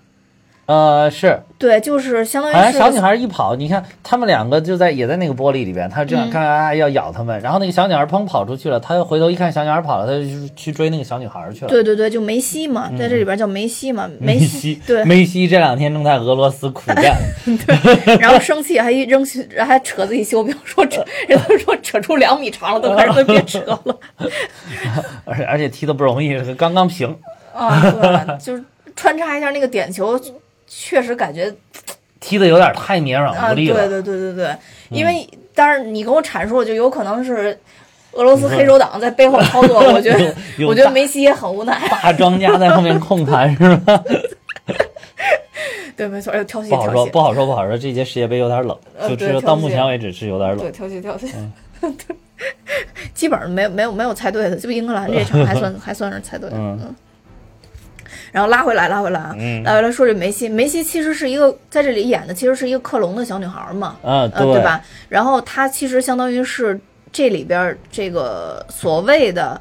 [0.66, 6.30] 呃，是，对，就是相当于是好像小女孩一跑，你看他们两个就在也在那个玻璃里边，他这样嗯。
[6.30, 11.68] 看啊要咬他们，然后那个小女孩砰跑出去了，他又回头一看小女孩跑了，他就去追那个小女孩去了。
[11.68, 17.16] 对对对，就梅西嘛，在这里边叫梅西嘛，嗯梅西西，对，梅西这两天正在俄罗斯苦战，
[18.18, 19.24] 然后生气还一扔，
[19.64, 23.96] 还扯自己袖标，说扯， 人家说扯出两米长了，都开始别扯了。
[25.24, 27.16] 而且而且踢的不容易，刚刚平，
[27.54, 28.64] 啊，对，就是
[28.96, 30.18] 穿插一下那个点球，
[30.66, 31.52] 确实感觉
[32.20, 33.88] 踢的有点太绵软啊，无力了。
[33.88, 34.56] 对对对对对，
[34.90, 37.58] 因为当然你跟我阐述，就有可能是
[38.12, 40.34] 俄罗斯黑手党在背后操作， 我觉得
[40.66, 44.02] 我觉得梅西也很无奈，大庄家在后面控盘是吧？
[45.96, 47.78] 对，没错，挑衅不好说，不好说，不好说。
[47.78, 50.70] 这届世界杯有点冷，呃就知道对挑衅到目前为止是有点冷对，。
[50.70, 51.30] 挑衅挑衅，
[51.82, 51.96] 嗯
[53.14, 56.94] 基本上没有没有没有猜对的，就英格兰这场还算还算是猜对的，嗯嗯。
[58.36, 59.62] 然后拉回来，拉回来啊，嗯。
[59.62, 64.62] 拉回来说这梅西，梅西其实是一个在这里演的，其实是一个克隆的小女孩嘛，嗯，呃，对。
[64.62, 64.78] 吧？
[65.08, 66.78] 然后她其实相当于是
[67.10, 69.58] 这里边儿这个所谓的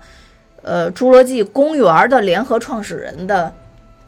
[0.62, 3.50] 呃侏罗纪公园的联合创始人的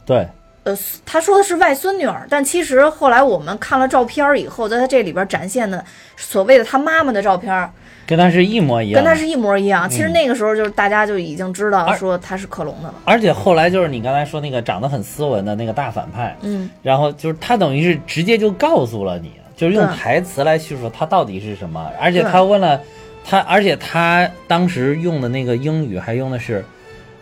[0.04, 0.28] 对，
[0.68, 5.82] 呃，他说的是外孙女儿，但其实后来我们看了照片儿以后，在他这里边展现的
[6.14, 7.70] 所谓的他妈妈的照片儿，
[8.06, 9.02] 跟他是一模一样。
[9.02, 9.88] 跟他是一模一样。
[9.88, 12.94] 其实那个时候就是大家就已经知道说他是克隆的了。
[13.06, 22.78] 而且后来就是你刚才说那个长得很斯文的那个大反派，嗯，然后就是他等于是直接就告诉了你，就是用台词来叙述他到底是什么，而且他问了
[23.24, 26.62] 他，而且他当时用的那个英语还用的是，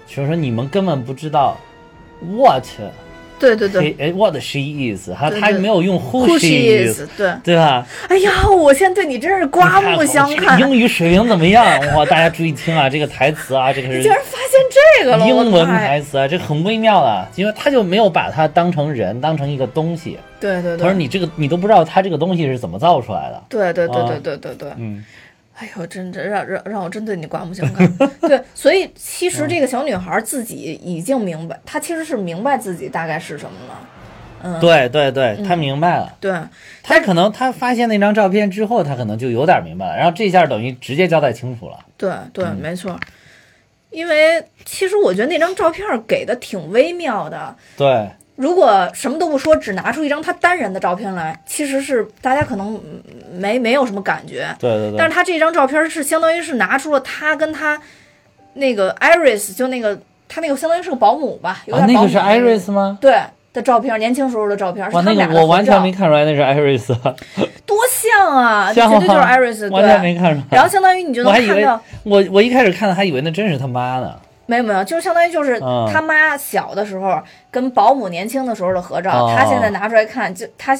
[0.09, 1.57] 就是说你们根本不知道
[2.21, 2.65] what
[3.38, 4.61] 对对对哎 what she
[4.94, 7.09] is，他对对他没有用 who，Who she is，is？
[7.16, 7.87] 对，对吧？
[8.09, 11.64] 哎呀，我现在对你真是刮目相看英语水平怎么样？
[11.94, 14.61] 哇，大家注意听啊，这个台词啊， 这个是竟然发现
[15.01, 20.18] 这个了，英文台词啊，这很微妙啊，因为他就没有把它当成人，当成一个东西。
[20.38, 23.42] 对对对，他说你这个你都不知道他这个东西是怎么造出来的。
[23.49, 25.03] 对对对啊对对对对，嗯，
[25.59, 27.90] 哎呦，真真让让让我真对你刮目相看。
[28.21, 33.88] 对，所以其实这个小女孩自己已经明白，她其实是明白自己大概是什么了。
[34.42, 36.14] 嗯，对对对，她明白了。
[36.21, 36.31] 对
[36.83, 41.79] 她可能她发现那张照片之后，她可能就有点明白了，然后这下等于直接交代清楚了。
[41.97, 42.99] 对对，嗯没错。
[43.90, 47.57] 因为其实我觉得那张照片给的挺微妙的。
[47.79, 54.46] 对如果什么都不说，只拿出一张他单人的照片来，其实是大家可能嗯没没有什么感觉。
[54.59, 57.81] 对对对，但是他这张照片是相当于是拿出了他跟他
[58.55, 62.99] 那个 Iris，就那个他那个相当于是个保姆吧，有啊，点保姆那个是 Iris 吗？
[63.01, 63.18] 对
[63.55, 66.94] 的照片，年轻时候的照片，是哇，那他们俩我完全没看出来那是 Iris，
[67.64, 70.01] 多像啊，像绝对就是 Iris，完全。
[70.03, 70.46] 没看出来。
[70.51, 74.14] 然后相当于你就能看到，我我一开始看的还以为那真是他妈呢。
[74.47, 75.89] 没有没有，就是相当于就是嗯。
[75.93, 79.37] 他妈小的时候跟保姆年轻的时候的合照，哦。
[79.37, 80.77] 他现在拿出来看，就他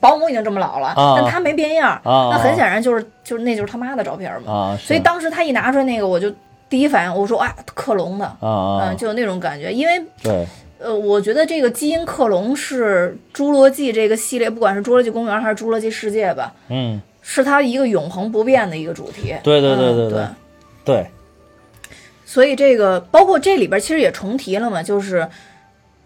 [0.00, 1.18] 保姆已经这么老了，哦。
[1.20, 2.30] 但他没变样，哦。
[2.32, 4.52] 那很显然就是就是那就是他妈的照片嘛。
[4.52, 6.32] 啊，所以当时他一拿出来那个，我就
[6.68, 10.46] 第一反应我说啊，克隆的，嗯，，就有那种感觉，因为对。
[10.80, 17.00] 呃，我觉得这个基因克隆是《侏罗纪》这个系列，不管是《侏罗纪公园》还是《侏罗纪世界》吧，嗯。
[17.26, 19.34] 是它一个永恒不变的一个主题。
[19.42, 20.26] 对对对对对。
[20.84, 21.06] 对
[22.24, 25.28] 所以这个包括这里边其实也重提了嘛，就是。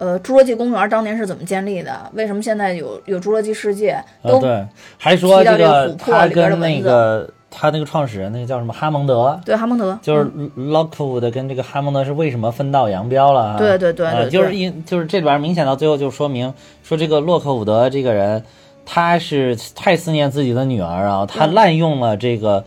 [0.01, 2.09] 呃，侏罗纪公园当年是怎么建立的？
[2.15, 3.91] 为什么现在有有侏罗纪世界？
[3.91, 4.65] 啊都、对，
[4.97, 13.59] 还说这个他跟那个他那个创始人那个叫什么哈蒙德，对哈蒙德，就是嗯 Lockwood 跟这个哈蒙德是为什么分道扬镳了啊？
[13.59, 16.55] 对对对对啊就是对因就是这里边明显到最后就说明
[16.85, 18.45] 说这个洛克伍德这个人
[18.87, 22.65] 他是太思念自己的女儿啊，他嗯滥用了这个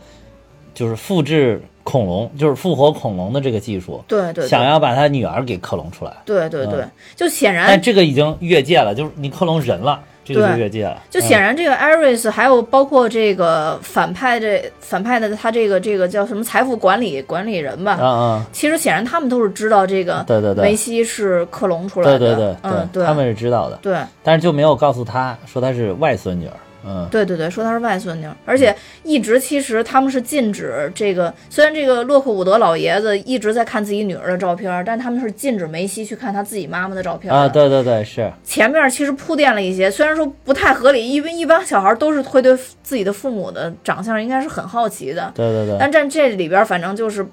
[0.73, 4.47] 就是复制恐龙，就是复活恐龙的这个技术，对对对。
[4.47, 6.91] 想要把他女儿给克隆出来，对对对，嗯。
[7.15, 10.59] 就显然但这个已经越界了，就是你克隆人了，这个就对。
[10.59, 18.45] 越界了，就嗯显然这个 Iris 还有包括这个反派这反派的他这个这个叫什么财富管理管理人吧，啊啊。
[18.51, 20.63] 其实显然他们都是知道这个对对对。
[20.63, 22.55] 梅西是克隆出来的，对对对。
[22.63, 23.97] 嗯对，他们是知道的，对。
[24.23, 26.53] 但是就没有告诉他说他是外孙女儿。
[26.85, 47.25] 嗯，对对对，说他是外孙女，而且一直其实他们是禁止这个，虽然这个洛克伍德老爷子一直在看自己女儿的照片，但他们是禁止梅西去看他自己妈妈的照片啊，对对对，是，前面其实铺垫了一些，虽然说不太合理，因为一般小孩都是会对自己的父母的长相应该是很好奇的，对对对，但在这里边反正就是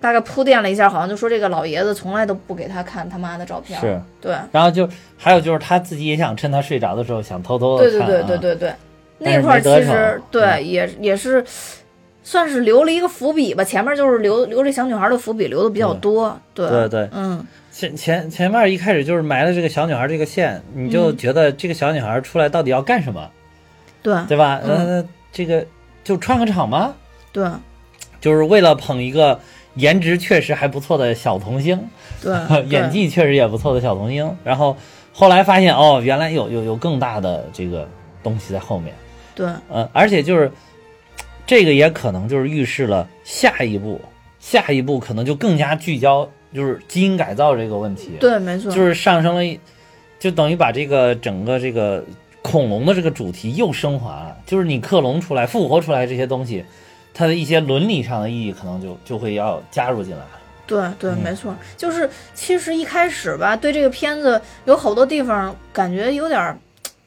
[0.00, 8.74] 大概铺垫了一下，好像就说这个老爷子从来都不给他看他妈的照片，是，对，然后就还有就是他自己也想趁他睡着的时候想偷偷的对对看、啊，对对对对，
[9.24, 10.66] 但是那块其实对嗯。
[10.66, 11.44] 也也是。
[12.24, 13.64] 算是留了一个伏笔吧。
[13.64, 23.30] 前面就是留留这小女孩的伏笔留的比较多，对对对，嗯，前前前面一开始就是埋了这个小女孩这个线，你就觉得这个小女孩出来到底要干什么，
[24.02, 24.14] 对。
[24.28, 24.60] 对吧？
[24.62, 24.98] 嗯。
[24.98, 25.64] 呃，这个
[26.04, 26.92] 就串个场吗？
[27.32, 27.48] 对。
[28.20, 29.40] 就是为了捧一个
[29.74, 31.78] 颜值确实还不错的小童星，
[32.20, 32.34] 对
[32.68, 34.76] 演技确实也不错的小童星，然后
[35.12, 37.88] 后来发现哦，原来有有有更大的这个
[38.22, 38.94] 东西在后面，
[39.34, 39.46] 对。
[39.68, 40.50] 呃，而且就是
[41.46, 44.00] 这个也可能就是预示了下一步，
[44.40, 49.58] 下一步可能就更加聚焦就是基因改造这个问题，对，没错，就是上升了，
[50.18, 52.04] 就等于把这个整个这个
[52.42, 56.64] 恐龙的这个主题又升华了，就是你克隆出来、复活出来这些东西，
[57.18, 60.30] 它的一些伦理上的意义可能就就会要加入进来了。
[60.68, 66.56] 对对，嗯没错，就是其实一开始吧，对这个片子有好多地方感觉有点儿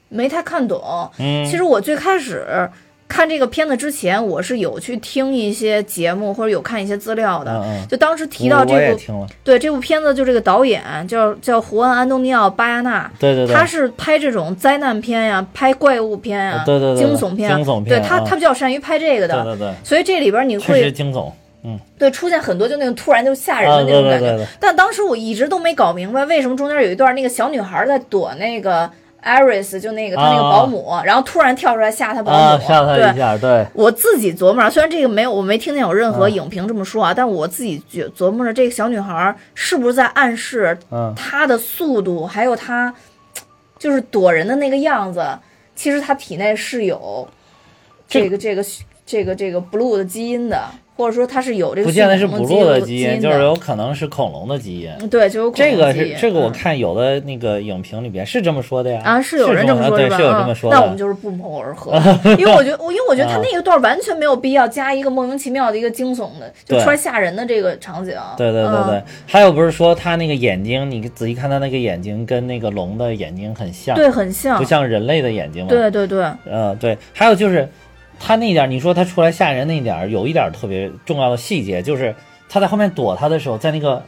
[0.10, 1.10] 没太看懂。
[1.18, 2.70] 嗯，其实我最开始
[3.12, 7.52] 看这个片子之前，我是有去听一些节目或者有看一些资料的。
[7.52, 17.06] 嗯嗯，就当时提到这部，对这部片子，就这个导演叫叫胡安·安东尼奥·巴亚纳，对对对，他是拍这种灾难片呀、拍怪物片呀、啊对对对。
[17.06, 17.52] 惊悚片。
[17.52, 19.44] 啊，惊悚片对他啊他比较善于拍这个的。
[19.44, 21.30] 对对对，所以这里边你会惊悚，
[22.00, 28.90] 对出现很多就那种突然就吓人啊，的那对对种感觉，对对，但当时我一直都没搞明白，为什么中间有一段那个小女孩在躲那个
[29.22, 33.18] 艾瑞斯，就那个他那个保姆，然后突然跳出来吓他保姆，啊，吓他对一。
[33.18, 42.94] 下，对，我自己琢磨，虽然这个没有，我没听见有任何啊影评这么说啊，但我自己觉琢磨着，这个小女孩是不是在暗示嗯，她的速度，还有她
[43.78, 45.24] 就是躲人的那个样子，
[45.76, 47.28] 其实她体内是有
[48.08, 48.66] 这这个这个
[49.06, 50.64] 这个这个 blue 的基因的，
[51.02, 54.90] 或者说它是有这个不见得是恐龙 blue 的基基因，就是有可能是恐龙的基因。
[55.00, 59.02] 嗯对，就有恐这个是这个，我嗯看有的那个影评里边是这么说的呀。
[59.04, 60.18] 啊，是有人这，么说吧？
[60.18, 60.78] 是有这嗯么说的。
[60.78, 61.94] 那我们就是不谋而合，
[62.38, 68.16] 因为我觉得，我因为我觉得他啊那一段完全没有必要加一个莫名其妙的一个惊悚的，就对突然吓人的这个场景。
[68.38, 74.72] 对对对对，嗯还有不是说他那个眼睛，你仔细看他那个眼睛跟那个龙的眼睛很像，对，很像不。
[74.72, 77.68] 像人类的眼睛吗？，对对对，呃对，还有就是
[78.22, 82.16] 他那点儿，你说他出来吓人那点儿，有一点特别重要的细节，就是
[82.48, 84.02] 他在后面躲他的时候，在那个。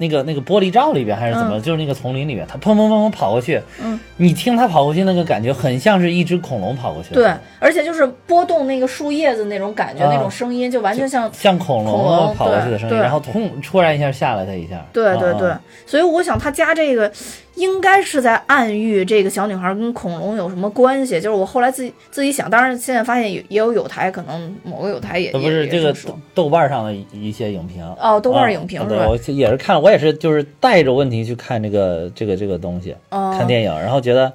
[0.00, 10.12] 那个那个玻璃罩里边还是怎么，就是那个丛林里面，他砰砰砰砰跑过去，嗯，你听他跑过去那个感觉，很像是一只恐龙跑过去，对，而且就是拨动那个树叶子那种感觉，啊。
[10.14, 11.28] 那种声音就完全像。
[11.32, 15.52] 像恐龙跑过去的声音，然后突突然一下吓了他一下，对对对。
[15.84, 17.10] 所以我想他加这个，
[17.58, 21.20] 应该是在暗喻这个小女孩跟恐龙有什么关系。
[21.20, 27.84] 就是我后来自己自己想，当然现在发现也也有有台，可能某个有台也这不也是这个豆豆瓣上的一一些影评。
[28.00, 28.96] 哦，豆瓣啊影评是吧？
[28.96, 33.34] 对我也是看，我也是就是带着问题去看这个这个这个东西，哦。
[33.36, 34.32] 看电影，然后觉得，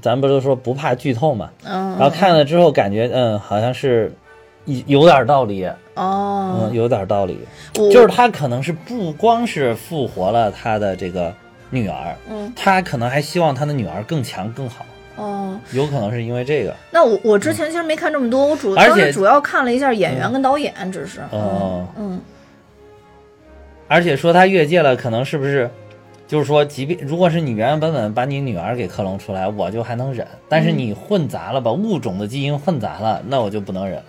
[0.00, 4.12] 咱不是说不怕剧透嘛，嗯，然后看了之后感觉嗯好像是
[4.64, 6.60] 有有点道理，哦。
[6.60, 7.38] 嗯，有点道理，
[7.74, 11.32] 就是他可能是不光是复活了他的这个
[11.72, 12.52] 女儿，嗯。
[12.54, 16.72] 他可能还希望他的女儿更强更好，哦，有可能是因为这个。
[16.92, 21.20] 那我我之前其实没看这么多，我主而且当时主要看了一下演员跟导演，只是。
[21.32, 21.88] 哦。
[21.96, 22.20] 嗯
[23.88, 25.68] 而且说他越界了，可能是不是，
[26.26, 34.04] 就是说，即便如果是你原原本本把你女儿给克隆出来，我就还能忍，但是你混杂了，把物种的基因混杂了，那我就不能忍了。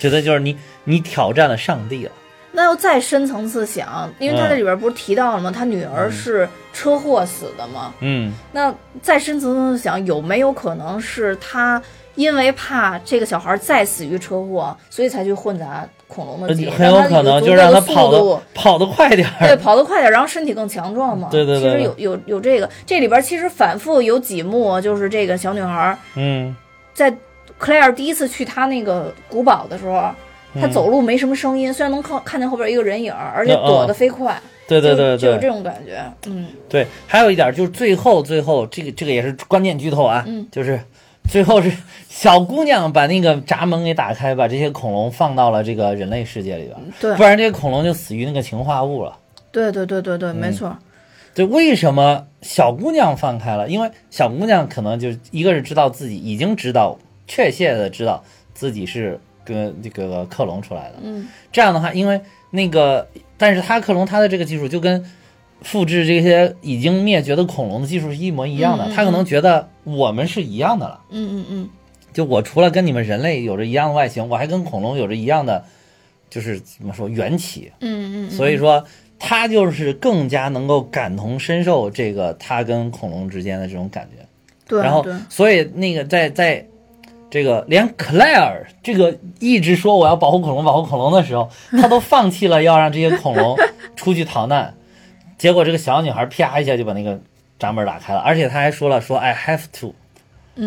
[0.00, 2.12] 觉得就是你你挑战了上帝了，
[2.52, 5.50] 那要再深层次想，因为他嗯这里边不是提到了吗？
[5.50, 7.92] 他女儿是车祸死的吗？
[8.00, 11.82] 嗯，那再深层次想，有没有可能是他
[12.14, 19.46] 因为怕这个小孩再死于车祸，所以才去混杂恐龙的基因，很有可能就让他跑的得跑得快点儿。
[19.46, 21.28] 对，跑得快点儿，然后身体更强壮嘛。
[21.30, 26.54] 对对对其实有有有这个，这里边其实反复有几幕，就是这个小女孩嗯，
[26.92, 27.10] 在
[27.56, 30.10] 克莱尔第一次去他那个古堡的时候，
[30.54, 34.40] 她嗯走路没什么声音，虽然能看看见后边一个人影儿，而且嗯躲得飞快。
[34.68, 36.02] 对对对就就有这种感觉。
[36.26, 40.80] 嗯对，还有一点就是最后最后这个这个也是关键剧透啊，嗯就是
[41.28, 41.70] 最后是
[42.08, 46.76] 小姑娘把那个闸门给打开，把这些恐龙放到了这个人类世界里边。
[47.00, 49.18] 对不然这些恐龙就死于那个氰化物了。
[49.50, 50.76] 对对对对对，没嗯错。
[51.34, 53.68] 对，为什么小姑娘放开了？
[53.68, 58.22] 因为小姑娘可能就一个是知道自己已经知道确切的知道
[58.54, 60.96] 自己是跟这个克隆出来的。
[61.02, 65.04] 嗯这样的话，因为那个，但是他克隆他的这个技术就跟
[65.60, 68.84] 复制这些已经灭绝的恐龙的技术是一模一样的。
[68.86, 71.00] 嗯嗯她可能觉得我们是一样的了。
[71.10, 71.70] 嗯嗯嗯，
[72.12, 75.64] 就我除了跟你们人类有着一样的外形，我还跟恐龙有着一样的，
[76.28, 77.70] 就是怎么说缘起。
[77.80, 78.84] 嗯嗯嗯，所以说
[79.18, 84.26] 他就是更加能够感同身受这个他跟恐龙之间的这种感觉。
[84.66, 86.66] 对，然后，所以那个在在
[87.32, 93.56] 这个连 Claire 这个一直说我要保护恐龙、保护恐龙的时候，他都放弃了要让这些恐龙
[93.96, 94.74] 出去逃难。
[95.38, 97.18] 结果这个小女孩啪一下就把那个
[97.58, 99.94] 闸门打开了，而且他还说了 说 I have to，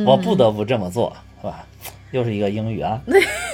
[0.07, 1.67] 我不得不这么做，是吧？
[2.09, 2.99] 又是一个英语啊，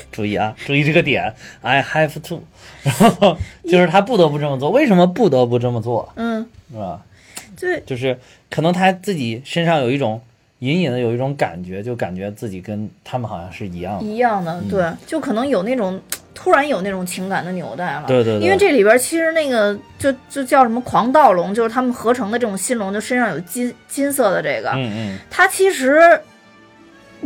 [0.10, 2.41] 注意啊，注意这个点，I have to，
[2.84, 6.13] 然后就是他不得不这么做，为什么不得不这么做？
[6.15, 7.02] 嗯，是吧？
[7.60, 8.17] 对，就是
[8.50, 10.21] 可能他自己身上有一种
[10.62, 14.06] 隐隐的有一种感觉，就感觉自己跟他们好像是一样的。
[14.06, 16.00] 一样的，对，就可能有那种
[16.36, 18.04] 突然有那种情感的纽带了。
[18.08, 26.00] 对对对因为这里边其实那个就就叫什么狂盗龙，就是他们合成的这种新龙，就身上有金金色的这个，嗯嗯，它其实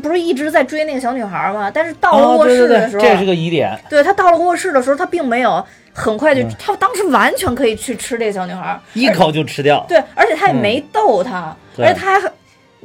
[0.01, 1.69] 不是一直在追那个小女孩吗？
[1.69, 3.77] 但是到了哦，卧室的时候，这是个疑点。
[3.89, 5.61] 对他到了卧室的时候，他并没有
[5.93, 9.85] 很快就，嗯他当时完全可以去吃这个小女孩，一口就吃掉。
[9.89, 12.31] 对，而且他也没逗她，对而且他还很，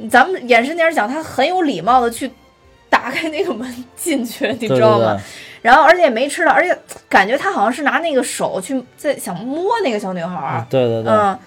[0.09, 2.29] 咱们眼神点讲，他很有礼貌的去
[2.89, 5.15] 打开那个门进去，你知道吗？
[5.15, 5.21] 对
[5.61, 6.75] 然后而且也没吃到，而且
[7.07, 11.39] 感觉他好像是拿那个手去在想摸那个小女孩，对对对嗯，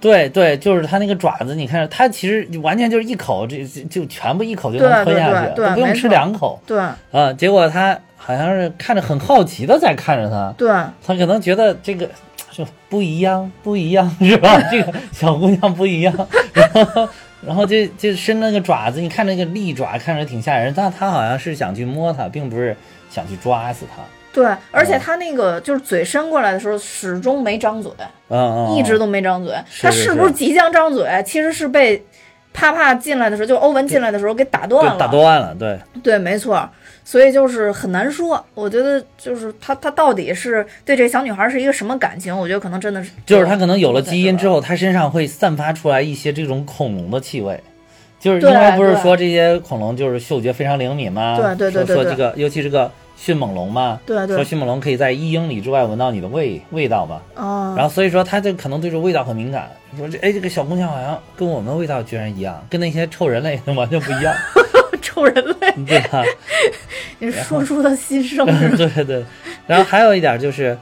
[0.00, 6.76] 对对，就是他那个爪子，你看他其实完全就是一口，这就就全部一口就能对对吞下去，对不用吃两口对
[7.12, 7.32] 啊。
[7.38, 10.68] 结果他好像是看着很好奇的在看着他，对
[11.06, 12.10] 他可能觉得这个
[12.50, 14.60] 就不一样，不一样是吧？
[14.72, 16.12] 这个小姑娘不一样，
[16.52, 17.08] 然 后
[17.44, 22.76] 然后就就伸那个爪子，你看那个利爪看着挺吓人，但他好像是想去摸它，并不是
[23.10, 24.02] 想去抓死它。
[24.32, 27.92] 对，而嗯且他那个就是嘴伸过来的时候，始终没张嘴，
[28.28, 29.54] 嗯嗯，一直都没张嘴。
[29.80, 31.06] 他是不是即将张嘴？
[31.26, 32.02] 其实是被
[32.54, 34.96] 啪啪进来的时候，就欧文进来的时候给打断了。
[34.96, 35.78] 打断了，对。
[36.02, 36.66] 对，没错。
[37.04, 42.36] 所以就是很难说，我觉得就是他他到底是对这小女孩是一个什么感情？
[42.36, 47.60] 我觉得可能真的是就是他可能有了基因之后，后，他身上会散发出来一些这种恐龙的气味，
[48.20, 51.36] 就是对因为不是说这些恐龙就是嗅觉非常灵敏吗？
[51.36, 54.36] 对对对对对说说这个，尤其这个迅猛龙嘛，对对。
[54.36, 64.34] 说迅猛龙可以在一英里之外闻到你的味味道嘛，哦，然后所以说他这可能对这味道很敏感，说这哎这个小姑娘好像跟我们的味道居然一样，跟那些臭人类完全不一样，
[65.12, 66.22] 臭人类， 对吧？
[67.18, 68.46] 你说出的心声？
[68.76, 69.24] 对对，
[69.66, 70.76] 然后还有一点就是，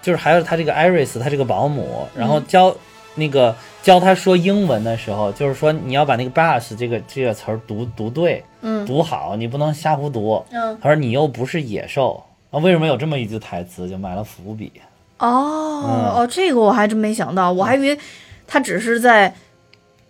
[0.00, 2.74] 就是还有他这个艾瑞斯，他这个保姆，然后教、
[3.14, 10.44] 那个教他说英文的时候，就是说你要把那个 bus 这个这个词儿读读对，嗯读好，你不能瞎胡读。
[10.50, 14.72] 嗯他说你又不是野兽啊，为什么有这么一句台词就埋了伏笔？
[15.18, 17.98] 哦、嗯哦，这个我还真没想到，我还以为
[18.46, 19.32] 他只是在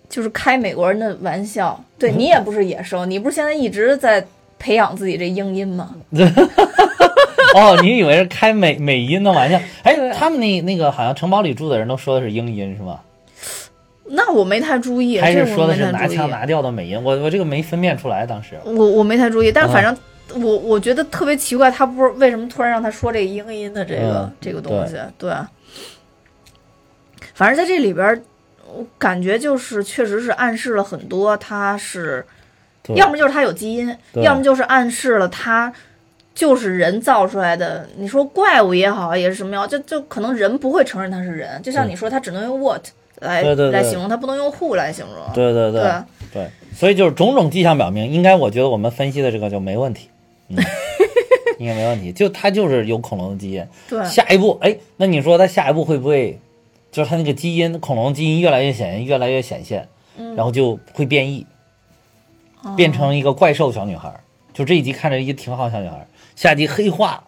[0.09, 1.83] 就是开美国人的玩笑。
[1.99, 4.25] 对你也不是野兽， 你不是现在一直在
[4.59, 5.95] 培养自己这英音吗？
[7.55, 9.59] 哦，你以为是开美美音的玩笑？
[9.83, 13.01] 哎，他们那那个好像城堡里住的人都说的是英音是吗？
[14.09, 17.03] 那我没太注意，还是说的是拿腔拿调的美音？
[17.03, 18.57] 我我这个没分辨出来，当时。
[18.65, 24.97] 我我没太注意，但嗯反正我我觉得特别奇怪，他不是为什么突然让他说这个英音的这个、嗯这个东西？
[25.17, 25.33] 对，
[27.35, 28.21] 反正在这里边儿，
[28.75, 32.25] 我感觉就是确实是暗示了很多，他是
[32.95, 35.73] 要么就是他有基因，要么就是暗示了他。
[36.35, 42.85] 就是人造出来的，你说怪物也好，也是什么样，就就可能人不会承认他是人，就像你说，他只能用 what
[43.21, 45.33] 来来形容，他不能用 who 来形容。
[45.33, 45.93] 对对对对
[46.35, 50.11] 对，所以就是种种迹象表明，应该我觉得我们分析的这个就没问题，
[50.51, 50.59] 嗯，
[51.59, 52.13] 应该没问题。
[52.13, 53.67] 就他就是有恐龙的基因。
[53.89, 56.39] 对下一步，哎，那你说他下一步会不会，
[56.97, 59.87] 就是它那个基因，恐龙基因越来越显现，越来越显现，
[60.35, 61.47] 然后就会变异，
[62.75, 64.21] 变成一个怪兽小女孩儿。
[64.55, 67.23] 就这一集看着也挺好小女孩儿，下集黑化，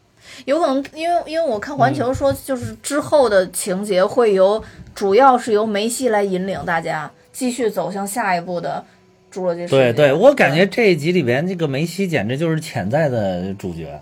[0.47, 8.83] 有可能，因为因为我看环嗯球说，就是之后的情节会由主要是由梅西来引领大家继续走向下一步的
[9.31, 9.93] 侏罗纪世界。
[9.93, 14.01] 对对，我感觉这一集里边这个梅西简直就是潜在的主角。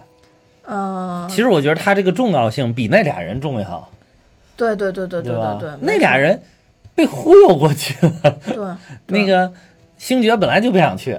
[0.69, 3.89] 嗯，其实我觉得他这个重要性比那俩人重要。
[4.57, 5.33] 对对对对对？
[5.33, 6.41] 对对，那俩人
[6.95, 8.39] 被忽悠过去了。
[8.47, 8.57] 对
[9.07, 9.53] 对那个
[9.99, 11.13] 星爵本来就不想去，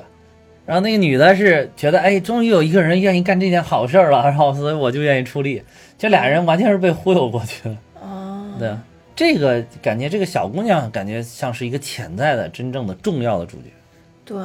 [0.65, 5.63] 然后那个女的是觉得，哎，终于有一个人愿意干这件好事儿了， 然后所以我就愿意出力。
[5.97, 7.77] 这俩人完全是被忽悠过去了。
[8.01, 8.75] 哦，对，
[9.15, 13.71] 这个感觉这个小姑娘感觉像是一个潜在的、真正的重要的主角。
[14.25, 14.37] 对，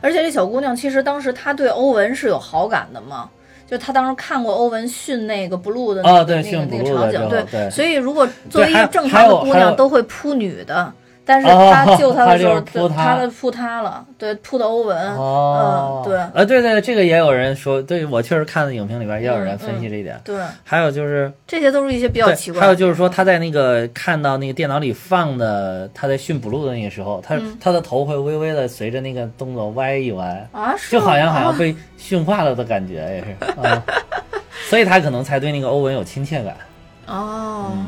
[0.00, 3.30] 而且这小姑娘其实当时她对欧文是有好感的嘛。
[3.70, 10.90] 就他当时看过欧文训那个 blue 的那个、啊那个那个场景，对所以如果作为一个正常的姑娘都会扑女的，
[11.28, 20.18] 但是哦他救他的时候，他扑他他的扑他了，对，扑的欧文，哦嗯，，对啊，对对，这个也有人说，对我确实看的影评里边也有人分析这一点。
[20.24, 22.60] 对，还有就是，这些都是一些比较奇，怪的。
[22.62, 33.84] 还有就是说，他在那个看到那个电脑里放的他在训捕鹿的那个时候，他、嗯他的头会微微的随着那个动作歪一歪，啊，是就好像好像被驯化了的感觉，也是啊，
[34.70, 36.56] 所以他可能才对那个欧文有亲切感。
[37.06, 37.86] 哦，嗯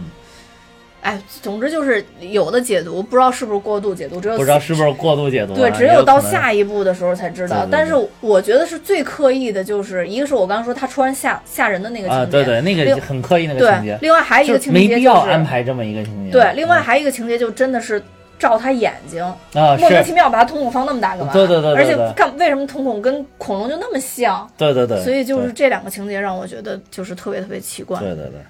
[1.02, 7.66] 哎，总之就是有的解读不知道是不是过度解读，只有不知道是不是过度解读啊、对，只有到下一步的时候才知道。
[7.70, 16.30] 但是我觉得是最刻意的，就是一个是我刚刚说他突然吓吓人的那个情节，啊，对对，那个另很刻意那个情节对，，另外还有一个就是没必情节就是要安排这么一个情节。
[16.30, 18.02] 对，另外嗯还有一个情节就真的是
[18.38, 21.32] 照他眼睛，啊莫名其，妙把他瞳孔放那么大干嘛？
[21.32, 24.46] 对对对对而且对干为什么瞳孔跟恐龙就那么像？
[24.58, 27.98] 对对对，所以就是这两个情节让我觉得就是特别特别奇怪。
[28.00, 28.40] 对对对，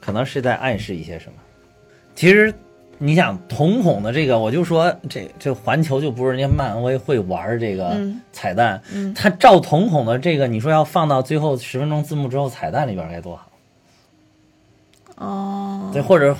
[0.00, 1.32] 可能是在暗示一些什么。
[2.16, 2.52] 其实
[2.98, 8.20] 你想瞳孔的这个，我就说这这环球就不是人家漫威会玩这个嗯。
[8.32, 9.14] 彩蛋，嗯。
[9.14, 13.46] 它照瞳孔的这个，你说要放到最后十分钟字幕之后彩蛋里边该多好。
[15.18, 16.36] 哦，对，或者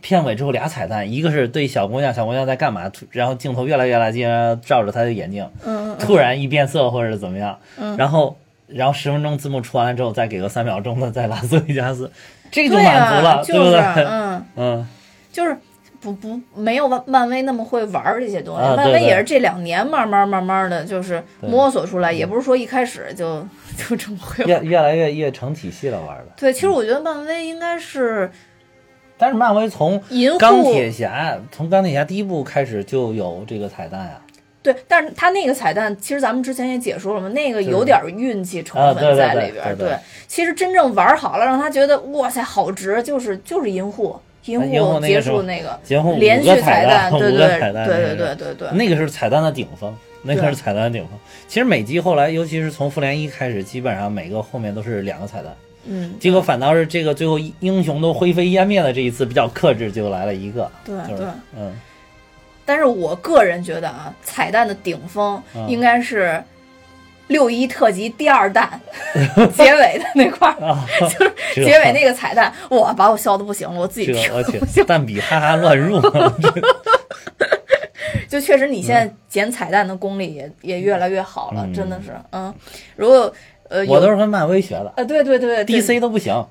[0.00, 4.28] 片尾之后俩彩蛋，一个是对小姑娘，小姑娘在干嘛，突然后镜头越来越来近，
[4.62, 7.96] 照着她的眼睛，嗯嗯突然一变色或者怎么样，嗯。
[7.96, 12.10] 然后然后十分钟字幕出完了之后，再给个三秒钟的再拉斯维加斯，
[12.50, 13.80] 这个就满足了，对不对？
[14.04, 14.88] 嗯，嗯，
[15.36, 15.54] 就是
[16.00, 24.62] 不不没有漫漫威那么会玩儿这些东西，漫威也是这两年慢慢慢慢的就是摸索出来，也不是说一开始就就这么会玩儿。
[24.62, 26.32] 越越来越越成体系了玩的。
[26.38, 28.30] 对，其实我觉得漫威应该是
[29.18, 34.18] 但是漫威从银护钢铁侠从钢铁侠第一部开始就有这个彩蛋呀、
[34.62, 39.76] 对，但是他那个彩蛋，其实咱们之前也解说了嘛，那个有点运气成分在对里边儿。
[39.76, 48.68] 对对其实真正玩好了，让他觉得哇塞好值，就是就是银护，银银护结束那个节目连续五个彩蛋，对五对对对对对。
[48.72, 51.18] 那个是彩蛋的顶峰，那个是彩蛋的顶峰。
[51.48, 55.54] 其实每集后来，尤其是从复联一开始，基本上每个后面都是两个彩蛋。
[55.88, 61.26] 嗯，结果反倒是这个最后英雄都灰飞烟灭的这一次比较克制，就来了一个，对对。
[61.56, 61.72] 嗯，
[62.64, 66.42] 但是我个人觉得啊，彩蛋的顶峰嗯应该是
[67.28, 68.80] 六一特辑第二弹
[69.54, 76.00] 结尾的那块儿，啊，就是结尾那个彩蛋，哇，把我笑的不行了，我自己听不行。，蛋比哈哈乱入
[78.28, 82.52] 就确实你现在剪彩蛋的功力也也越来越好了，嗯真的是，嗯，
[82.96, 83.32] 如果
[83.68, 86.44] 呃我都是跟漫威学的呃对对对对，DC 都不行，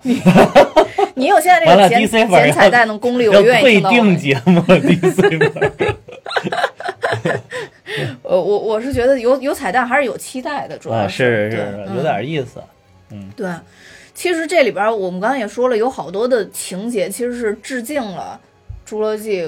[1.16, 5.72] 你有现在这个剪剪彩蛋的功力，我愿意退听到我订节目 DC 本
[8.24, 12.62] 我我是觉得有有彩蛋还是有期待的，主要啊，是对是嗯有点意思，
[13.12, 13.30] 嗯。
[13.36, 13.50] 对，
[14.14, 18.40] 其实这里边儿我们刚才也说了，有好多的情节其实是致敬了
[18.90, 19.46] 《侏罗纪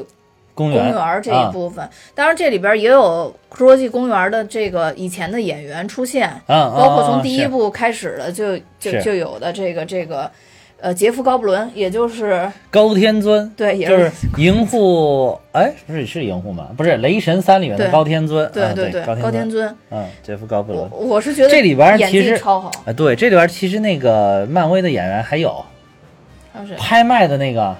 [0.53, 1.87] 公公园》这一部分。
[2.15, 9.01] 当然，这里边儿也有《侏罗纪公园》的这个以前的演员出现，啊，包括从第一部开始的就就是。
[9.03, 10.29] 就有的这个这个
[10.79, 16.67] 呃杰夫高布伦，也就是高天尊，对也就是银护，哎，不是是银护吗？
[16.77, 20.87] 不是雷神三里面的高天尊，啊对对对，高高天尊，尊，嗯，杰夫高布伦。
[20.91, 25.65] 我是觉得这里边演其实技超好，啊，对，这里边其实那个漫威的演员还有
[26.53, 26.75] 还有谁？
[26.77, 27.75] 拍卖的那个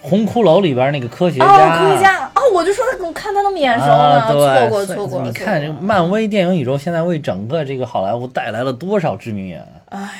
[0.00, 3.92] 红骷髅里边那个科学家，哦，科学家哦，我就说他怎么看他那么眼熟呢？
[3.92, 5.26] 啊，错过错过了。
[5.26, 9.66] 你看漫威电影宇宙现在为整个这个好莱坞带来了多少知名演员？
[9.90, 10.10] 哎呀，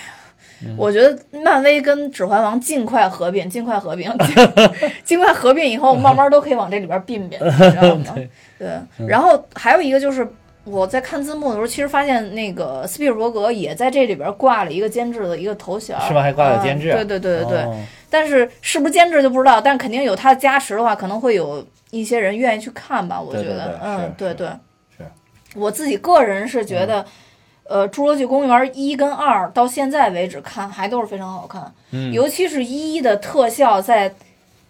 [0.64, 4.10] 嗯我觉得漫威跟《指环王》尽快合并，尽快合并，
[5.04, 8.16] 尽快合并以后，慢慢都可以往这里边并并， 你知道吗？
[8.58, 8.68] 对
[9.06, 10.26] 然后还有一个就是。
[10.64, 17.62] 我在看字幕的时候，其实发现那个斯皮尔伯格也在这里边挂了一个监制的一个头衔，是吧还挂了监制啊对对对对对。
[17.62, 17.74] 哦
[18.10, 23.18] 但是是不是监制就不知道，但肯定有他的加持的话，可能会有一些人愿意去看吧。
[23.18, 24.46] 我觉得，对对对嗯对对，
[24.98, 25.04] 是。
[25.54, 27.02] 我自己个人是觉得，
[27.68, 34.14] 呃，《侏罗纪公园》一跟二到现在为止看还都是非常好看，嗯，尤其是一的特效在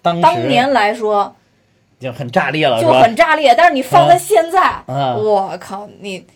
[0.03, 1.35] 当当年来说
[2.01, 2.93] 就很炸裂了，就？
[2.93, 6.27] 很炸裂，但是你放在现在，啊我靠，你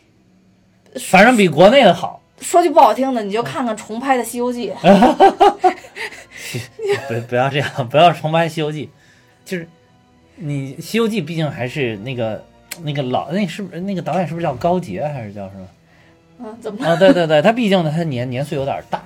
[1.10, 2.20] 反正比国内的好。
[2.40, 4.70] 说句不好听的，你就看看重拍的《西游记》，
[7.08, 8.86] 不不要这样，不要重拍《西游记》，
[9.48, 9.68] 就是
[10.34, 12.44] 你《西游记》毕竟还是那个
[12.82, 15.64] 那个老那是不是那个导演是不是叫高杰还是叫什么？
[16.44, 16.86] 嗯，怎么？
[16.86, 19.02] 啊，对对对，他毕竟呢他年年岁有点大，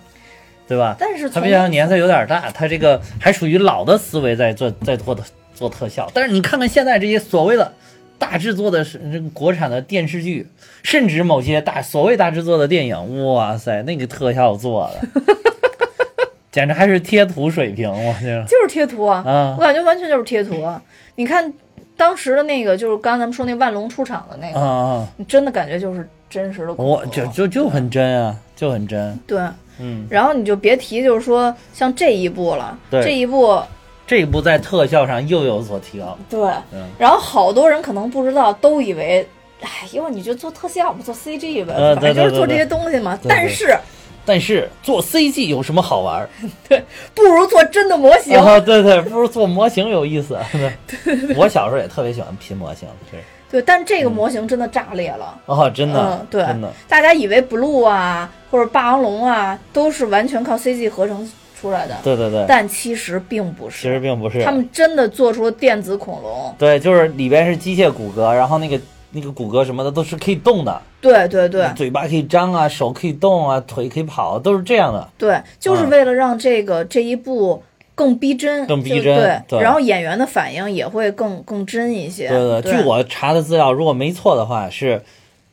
[0.66, 0.96] 对吧？
[0.98, 5.22] 但是从他毕竟年岁有点大，他这个还属于老的思维在做在做的
[5.54, 6.10] 做特效。
[6.14, 7.72] 但是你看看现在这些所谓的
[8.18, 10.48] 大制作的是这个国产的电视剧，
[10.82, 15.24] 甚至某些大所谓大制作的电影，哇塞，那个特效做的，
[16.50, 20.80] 简直还是贴图水平，我这就是贴图啊，啊我感觉完全就是贴图啊。
[21.16, 21.52] 你看，
[21.96, 26.74] 当时的那个就是刚才咱们说那万龙出场的那啊个，啊，你真的感觉就是真实的。
[26.74, 29.18] 我就就就很真啊，就很真。
[29.26, 29.40] 对，
[29.80, 33.58] 嗯，然后你就别提就是说像这一部了，对这一部
[34.06, 36.16] 这一部在特效上又有所提高。
[36.28, 36.40] 对，
[36.72, 39.26] 嗯然后好多人可能不知道，都以为。
[39.62, 43.18] 哎，因为你就做特效嘛，做 CG 吧，呃对反正就是做这对对些东西嘛。
[43.22, 43.78] 对对但是
[44.26, 46.28] 但是做 CG 有什么好玩儿？
[47.14, 48.38] 不如做真的模型。
[48.38, 50.38] 啊，对对，不如做模型有意思。
[50.52, 53.16] 对，我小时候也特别喜欢拼模型，是
[53.50, 55.38] 对，但这个模型真的炸裂了。
[55.46, 61.30] 哦，真的嗯，，对真的，大家以为 Blue 啊或者霸王龙啊都是完全靠 CG 合成
[61.60, 63.98] 出来的，对对对，但其实并不是其实。
[64.00, 64.42] 并不是。
[64.44, 66.54] 他们真的做出了电子恐龙。
[66.58, 68.78] 对，就是里边是机械骨骼，然后那个
[69.12, 75.08] 那个骨骼什么的都是可以动的，对对对嘴巴可以张啊，手可以动啊，腿可以跑，都是这样的。
[75.16, 77.62] 对，就是嗯为了让这个这一部
[77.96, 82.28] 更逼真，更逼真对，对然后演员的反应也会更更真一些。
[82.28, 85.02] 对对，据我查的资料，如果没错的话，是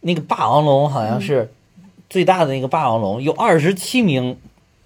[0.01, 1.49] 那个霸王龙好像是
[2.09, 4.37] 最大的那个霸王龙，有二十七名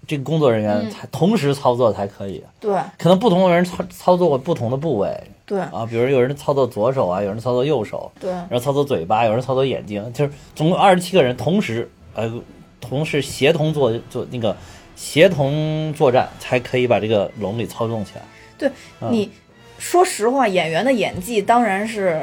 [0.06, 0.90] 这个工作人员嗯。
[0.90, 2.72] 才同时操作才可以，对。
[2.96, 5.58] 可能不同的人操操作过不同的部位对。
[5.58, 8.30] 啊，比如有人操作左手啊，有人操作右手，对。
[8.30, 12.32] 然后操作嘴巴，有人操作眼睛，就是总共二十七个人同时呃
[12.80, 14.56] 同时协同做做那个
[14.98, 18.22] 协同作战，才可以把这个龙给操纵起来。
[18.58, 18.68] 对，
[19.00, 19.30] 嗯你
[19.78, 22.20] 说实话，演员的演技当然是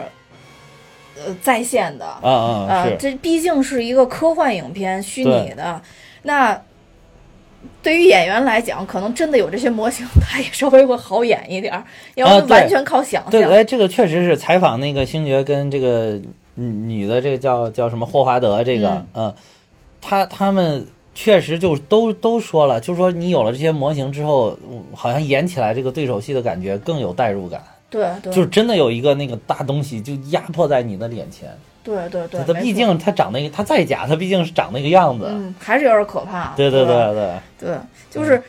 [1.16, 2.06] 呃在线的。
[2.06, 5.82] 啊啊呃，是，这毕竟是一个科幻影片，虚拟的。
[6.24, 6.62] 那
[7.82, 11.82] 对于演员来讲，可能真的有这些模型，他也稍微会好演一点儿，
[12.16, 13.52] 要完全靠想象对，象。
[13.52, 16.20] 哎，这个确实是采访那个星爵跟这个
[16.56, 19.36] 女女的，这个叫叫什么霍华德，这个嗯嗯，
[20.02, 20.86] 他他们
[21.16, 31.50] 确实就都都说了，就说你有了这些模型之后，嗯好像演起来这个对手戏的感觉更有代入感，对对，就是真的有一个那个大东西就压迫在你的脸前。
[31.84, 35.28] 对对对，它毕竟它长那个，它再假，它毕竟是长那个样子。
[35.30, 36.54] 嗯还是有点可怕。
[36.56, 37.78] 对对对对，对，
[38.10, 38.42] 就是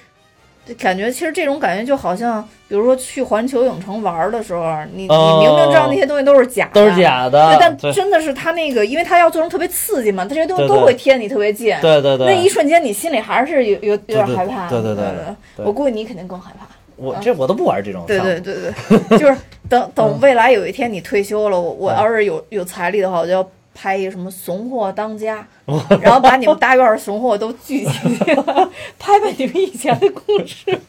[0.74, 4.62] 感觉，其实这种感觉就好像，比如说去环球影城玩的时候，
[4.92, 7.56] 你哦你明明知道那些东西都是假的，都是假的。
[7.56, 11.76] 对，但真的是他那个，因为他要做成特别刺激嘛，他这些东西都会贴你特别近。
[11.80, 14.68] 对对对，那一瞬间，你心里还是有有有点害怕。
[14.68, 15.04] 对对对
[15.64, 16.66] 我估计你肯定更害怕。
[16.96, 18.18] 我这我都不玩这种对。
[18.20, 18.54] 对对
[19.08, 19.36] 对，就是
[19.68, 23.46] 等 嗯等未来有一天你退休了，我我要是有有财力的话，我就要
[23.76, 25.46] 拍一个什么怂货当家，
[26.00, 27.92] 然后把你们大院的怂货都聚集
[28.98, 30.80] 拍拍你们以前的故事。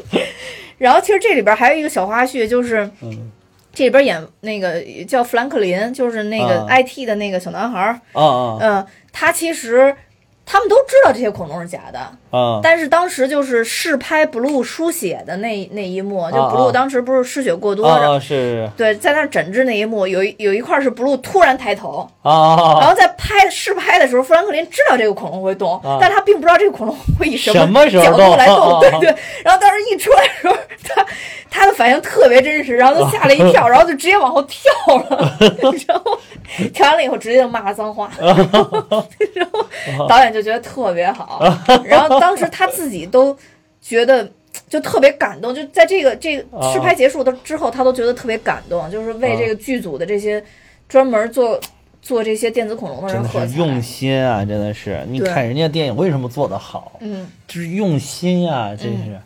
[0.78, 3.30] 然后其实这里边还有一个小花絮，就是嗯。
[3.74, 6.66] 这里边演那个叫弗兰克林，就是那个啊。
[6.68, 8.58] IT 的那个小男孩儿，啊啊。
[8.60, 9.96] 嗯，他其实
[10.44, 12.60] 他们都知道这些恐龙是假的，啊！
[12.62, 22.78] 但是当时就是试拍 Blue 输血的那那一幕，就 Blue 当时不是失血过多，然后是对，在那儿诊治那一幕，有一有一块是 Blue 突然抬头，啊！
[22.80, 25.98] 然后在拍试拍的时候，富兰克林知道这个恐龙会动，啊。
[26.00, 29.14] 但他并不知道这个恐龙会以什什么角度来动，对对。
[29.44, 30.56] 然后当时一出来的时候，
[30.88, 31.06] 他
[31.50, 34.72] 他的反应特别真实，然后就吓了一跳， 然后就直接往后跳
[35.10, 35.36] 了，
[35.86, 36.18] 然后
[36.72, 38.34] 跳完了以后直接就骂了脏话，然
[39.52, 41.42] 后导演就觉得特别好，
[41.84, 43.36] 然后当时他自己都
[43.80, 44.30] 觉得。
[44.68, 50.42] 就特别感动，就在这个这个啊试拍结束的之后，他都觉得特别感动，就是为这个剧组的这些
[50.86, 51.58] 专门做
[52.02, 53.46] 做这些电子恐龙的真的人喝彩。
[53.48, 54.44] 是用心啊！
[54.44, 58.76] 真的是，你看人家电影为什么做得好，嗯，就是用心啊！
[58.76, 59.18] 真是。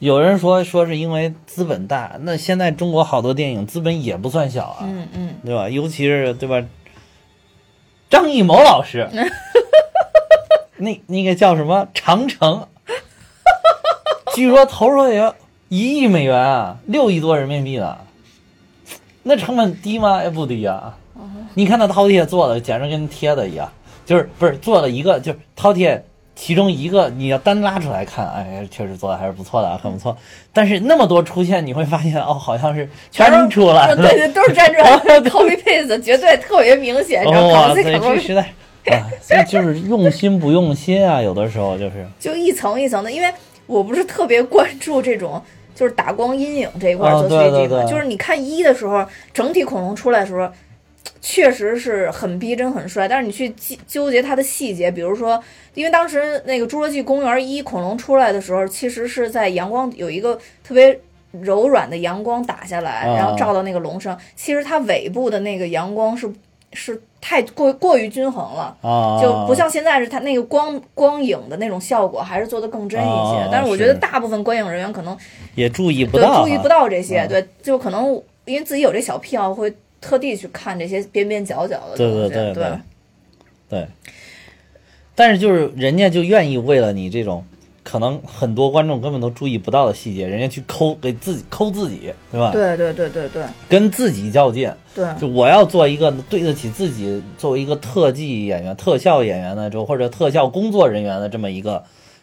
[0.00, 5.68] 有人说说是因为资本大，那现在中国好多电影资本也不算小啊，嗯嗯，对吧？
[5.68, 6.66] 尤其是对吧？
[8.08, 9.08] 张艺谋老师，
[10.80, 12.66] 那那个叫什么长城，
[14.34, 15.34] 据说投入了有
[15.68, 17.96] 一亿美元啊，六亿多人民币呢。
[19.22, 20.22] 那成本低吗？
[20.22, 20.96] 也不低啊。
[21.54, 23.70] 你看那饕餮做的，简直跟贴的一样，
[24.06, 26.00] 就是不是做了一个，就是饕餮
[26.34, 30.16] 其中一个，你要单拉出来看，哎，确实做的还是不错的啊，很不错。
[30.54, 33.96] 但是那么多出现，你会发现哦，好像是粘出来的。
[33.96, 37.32] 对对，都是粘出来的，copy paste 绝对特别明显，这
[38.20, 38.50] 实在
[38.86, 43.32] 啊，所以就是用心不用心啊，有的时候就是就一层一层的，因为
[43.66, 45.42] 我不是特别关注这种。
[45.72, 49.02] 就是打光阴影这一块啊做对 CG 嘛，对对就是你看一的时候，
[49.32, 50.46] 整体恐龙出来的时候，
[51.22, 53.08] 确实是很逼真、很帅。
[53.08, 61.00] 但是你去纠纠结它的细节，比如说，因为当时那个《侏罗纪公园一》恐龙出来的时候，其实是在阳光有一个特别
[61.30, 66.30] 柔软的阳光打下来，啊然后照到那个龙上，其实它尾部的那个阳光是
[66.72, 68.76] 是太过过于均衡了。
[68.82, 73.38] 啊，就不像现在是它那个光光影的那种效果，还是做的更真一些。
[73.38, 75.16] 啊但是我觉得大部分观影人员可能
[75.54, 76.68] 也注意不对到，注意不。
[76.68, 82.28] 到这些，嗯对，就可能因为自己有这小癖好，会特地去看这些边边角角的对东西。
[82.28, 82.78] 对对对
[83.68, 83.86] 对。
[85.16, 87.44] 但是就是人家就愿意为了你这种
[87.82, 92.50] 可能很多观众根本都注意不到的细节，人家去抠给自己抠自己，对吧？
[92.52, 93.42] 对对对对对。
[93.68, 95.06] 跟自己较劲，对。
[95.18, 101.82] 就我要做一个对得起自己作为一个特技演员、特效演员的，就或者特效工作人员的这么一个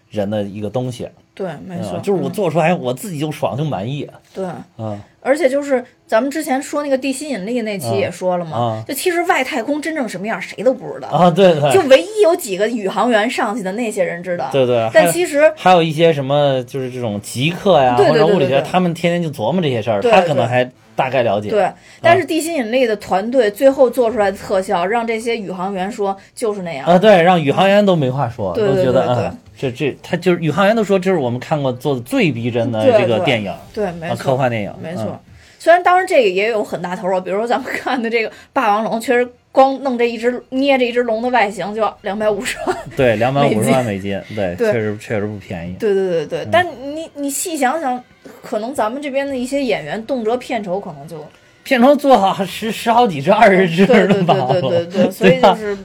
[0.10, 4.44] 人的一个东西，对，没嗯错，就是我嗯做出来我自己就爽就满意，对。
[4.80, 14.48] 嗯而且就是咱们之前说那个地心引力那期啊也说了嘛，啊就其实外太空真正什么样谁都不知道，啊，对对，就唯一有几个宇航员上去的那些人知道。
[14.54, 20.64] 对对，但其实还有一些什么就是这种极客呀，或者物理学，他们天天就琢磨这些事儿，他可能还
[20.98, 21.72] 大概了解，对，
[22.02, 26.86] 但是地心引力的团队最后做出来的特效，让这些宇航员说就是那样。
[26.86, 29.16] 啊，对，让宇航员都没话说，对都觉得
[29.56, 35.04] 对这这他就是宇航员都说这是我们看过做的最逼真的这个电影对，没啊，错，科幻电影，没错。
[35.06, 35.20] 嗯
[35.60, 39.28] 虽然当时这个也有很大投入，比如说咱们看的这个霸王龙，确实
[39.58, 42.78] 光弄这一只捏这一只龙的外形就要两百五十万。
[42.96, 45.74] 对，两百五十万美金，对，对确实确实不便宜。
[45.80, 46.64] 对对对嗯对，但
[46.96, 48.00] 你你细想想，
[48.44, 51.26] 可能咱们这边的一些演员动辄片酬可能就
[51.64, 55.76] 片酬做好十十好几只、二十只对对的吧，对对对对， 所以就是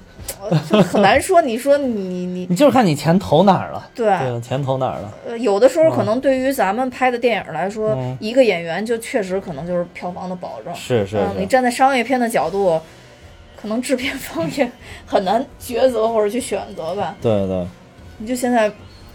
[0.51, 1.41] 呃就很难说。
[1.41, 4.07] 你说你你你就是看你钱投哪儿了，对。
[4.07, 5.11] 对，钱投哪儿了。
[5.27, 10.75] 呃，有的时候可能对于咱们拍的电影来说，嗯一个演员就确实可能就是票房的保证。
[10.75, 12.79] 是是嗯，你，站在商业片的角度，
[13.63, 14.69] 可能制片方也
[15.07, 17.15] 很难抉择或者去选择吧。
[17.23, 17.65] 对对
[18.19, 18.71] 你就现在，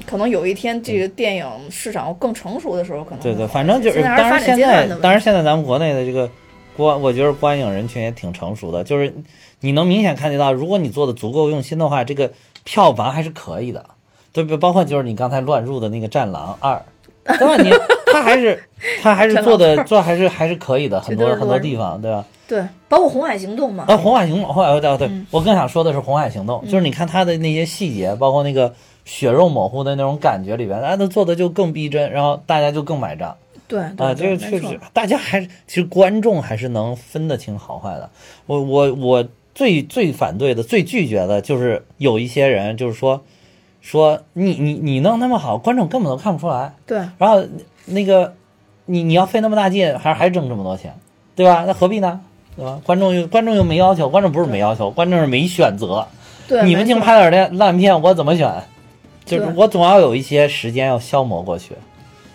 [0.06, 6.30] 可能有一天这个电影市场更成熟的时候，可能对对，反正就是，当然现在当然现在咱们国内的这个
[6.78, 9.14] 观，我觉得观影人群也挺成熟的，就是
[9.60, 12.32] 你能明显看得到，如果你做的足够用心的话，这个
[12.64, 13.86] 票房还是可以的，
[14.32, 14.58] 对不？
[14.58, 16.82] 包括就是你刚才乱入的那个《战狼二》，
[17.38, 17.56] 对吧？
[17.62, 17.70] 你
[18.14, 18.64] 他还是
[19.02, 22.26] 他还是 做的做还是还是可以的，很多很多地方，对吧？
[22.48, 28.74] 对，包括《红海行动》嘛，啊，红海行动，红海对我更想说的是红海行动，就是你看它的那些细节，包括那个
[29.04, 33.36] 血肉模糊的那种感觉里边，啊，它做的就更逼真，然后大家就更买账
[33.68, 38.10] 对对啊，这个确实，大家还是其实观众还是能分得清好坏的。
[38.46, 43.22] 我我我最最反对的、最拒绝的就是有一些人就是说
[43.82, 47.44] 说你你你弄那么好，观众根本都看不出来，对然后
[47.88, 48.36] 那个
[48.86, 50.94] 你你要费那么大劲，还还挣这么多钱，
[51.36, 51.66] 对吧？
[51.68, 52.22] 那何必呢？
[52.58, 52.82] 对吧？
[52.84, 56.06] 观众又观众又没要求，观众不是没要求，观众是没选择。
[56.48, 58.52] 对，你们净拍点烂烂片，我怎么选？
[59.24, 61.76] 就是我总要有一些时间要消磨过去。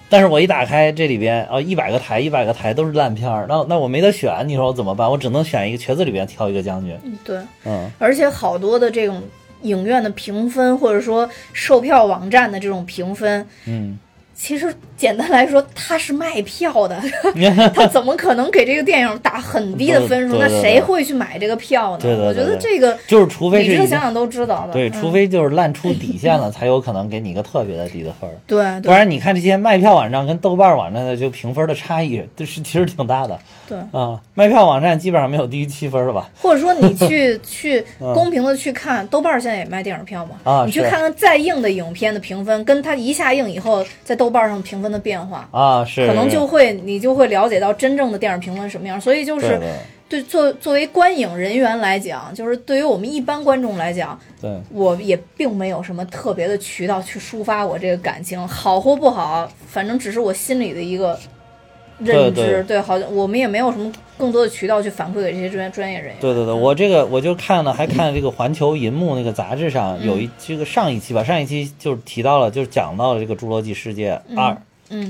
[0.09, 5.11] 但是我一打开这里边哦，一百个台，一百个台都是烂片儿，那那我没得选，你说我怎么办？
[5.11, 6.95] 我只能选一个瘸子里边挑一个将军。
[7.03, 9.23] 嗯对，嗯，而且好多的这种
[9.63, 13.99] 影院的评分，或者说售票网站的这种评分，嗯，
[14.43, 17.01] 其实简单来说，他是卖票的，
[17.73, 20.37] 他怎么可能给这个电影打很低的分数？
[20.37, 21.99] 那谁会去买这个票呢？
[22.03, 24.73] 对对对我觉得这个就是除非理是想想都知道的。
[24.73, 28.35] 对，嗯除非就是烂出 底线了，才有可能给你一个特别的低的分儿。
[28.49, 33.39] 对对不然你看这些卖票网站跟豆瓣网站的就评分的差异，就是其实挺大的
[33.69, 34.21] 对，啊。
[34.35, 36.29] 卖票网站基本上没有低于七分的吧？
[36.43, 40.33] 或者说你去 去嗯公平的去看，豆瓣现在也卖电影票嘛？
[40.43, 45.47] 啊你去看看再硬的影片的评分，跟它一下映以后在豆瓣上评分的变化。
[45.53, 49.61] 啊，是可能就会你就会了解到真正的电影评分是什么样，所以就是
[50.09, 61.19] 对作作为观影人员来讲，就是对于我们一般观众来讲，对我也并没有什么特别的渠道去抒发我这个感情，好或不好，反正只是我心里的一个
[61.99, 62.43] 认知。
[62.43, 66.17] 对对好像我们也没有什么更多的渠道去反馈给这些专专业人员。
[66.21, 74.59] 对对对，我这个我就看了，还看了这个环球银幕那个杂志上有嗯一这个上一期吧，上一期就是提到了，就是讲到了这个《侏罗纪世界二》嗯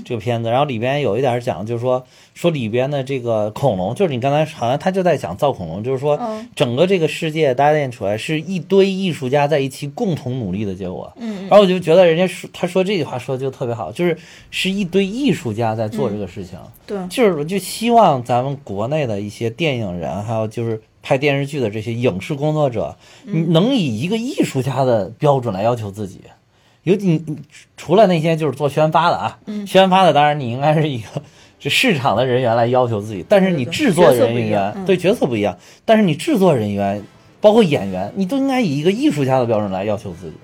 [0.05, 2.05] 这个片子，然后里边有一点讲，就是说
[2.35, 11.13] 说里边的这个恐龙，就是你刚才好像他就在讲造恐龙，就是说嗯整个这个世界搭建出来是一堆艺术家在一起共同努力的结果。
[11.17, 14.17] 嗯然后我就觉得人家说他说这句话说的就特别好，就是
[14.51, 16.59] 是一堆艺术家在做这个事情。
[16.87, 26.21] 对就是我就希望咱们国内的一些电影人，还有就是拍电视剧的这些影视工作者，能以一个艺术家的标准来要求自己。
[26.83, 27.39] 尤其你你
[27.77, 31.23] 除了那些就是做宣发的啊，嗯宣发的当然你应该是一个
[31.61, 37.03] 是市场的人员来要求自己，但是你制作人员对角色不一样，但是你制作人员
[37.41, 40.35] 包括演员，你都应该以一个艺术家的标准来要求自己。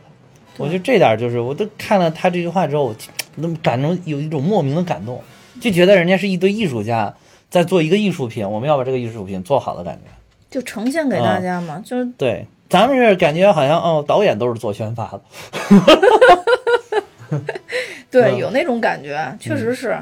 [0.56, 2.94] 我觉得这点就是，我都看了他这句话之后，我
[3.36, 5.22] 那么感动，有一种莫名的感动，
[5.60, 7.14] 就觉得人家是一堆艺术家
[7.48, 10.10] 在做一个艺术品，我们要把这个艺术品做好的感觉。
[10.50, 15.20] 就呈现给大家嘛，就是对，咱们这感觉好像哦，导演都是做宣发的。
[18.10, 19.98] 对，嗯有那种感觉，确实是。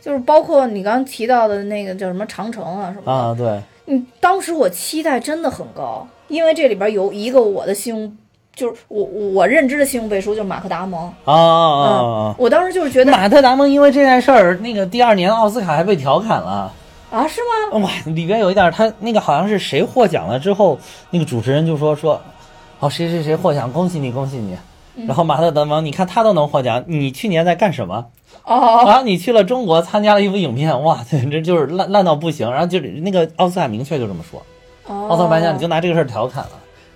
[0.00, 8.18] 就是包括你刚刚提到的那个叫什么长城啊什么的，啊，对，嗯，当时我期待真的很高，因为这里边有一个我的信用，
[8.54, 11.88] 就是我我认知的信用背书就是马克达蒙，啊啊啊
[12.28, 12.34] 啊！
[12.36, 16.70] 我当时就是觉得马特达蒙因为这件事儿，那个第二年奥斯卡还被调侃了。
[17.14, 17.40] 啊，是
[17.70, 17.78] 吗？
[17.78, 20.78] 哇，里边有一点，他那个好像是谁获奖了之后，
[21.10, 22.20] 那个主持人就说说，
[22.80, 24.56] 哦，谁谁谁获奖，恭喜你，恭喜你。
[25.06, 28.06] 然后马特德蒙，你看他都能获奖，你去年在干什么？
[28.44, 32.50] 哦，然后，你去了中国参加了一部影片，哇， 简直就是烂烂到不行。
[32.50, 34.42] 然后就是那个奥斯卡明确就这么说，
[35.08, 36.50] 奥斯卡颁奖你就拿这个事儿调侃了，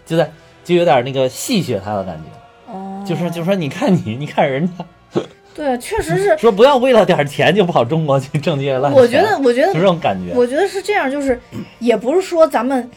[0.04, 0.30] 就在
[0.64, 5.22] 就有点那个戏谑他的感觉，哦，就是就说你看你，你看人家，
[5.58, 6.38] 对，确实是。
[6.38, 9.02] 说不要为了点钱就跑中国去挣这些烂钱。
[9.02, 10.32] 我觉得，我觉得就这种感觉。
[10.34, 11.38] 我觉得是这样，就是
[11.80, 12.88] 也不是说咱们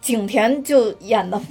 [0.00, 1.44] 景甜就演的不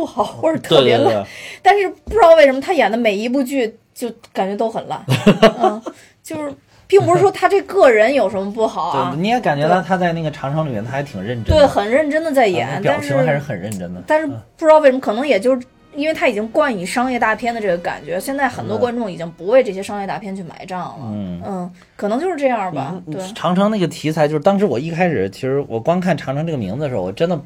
[0.00, 1.26] 不好或者特别烂，对对对
[1.62, 5.02] 但是不知道为什么他演的每一部剧就感觉都很烂，
[5.62, 5.82] 嗯，
[6.22, 6.52] 就是
[6.86, 14.02] 并不是说他这个人有什么不好啊对，，你也感觉到他在那个长城里面他还挺认真的，对，很认真的在演，啊表但情还是很认真的。
[14.06, 20.96] 但是不知道为什么，可能也就是因为他已经冠以商业大片的这个感觉，现在很多嗯观众已经不为这些商业大片去买账了。
[21.02, 22.94] 嗯可能就是这样吧。
[23.10, 27.40] 对，长城那个题材，就是当时我一开始其实我光看长城这个名字的时候，我真的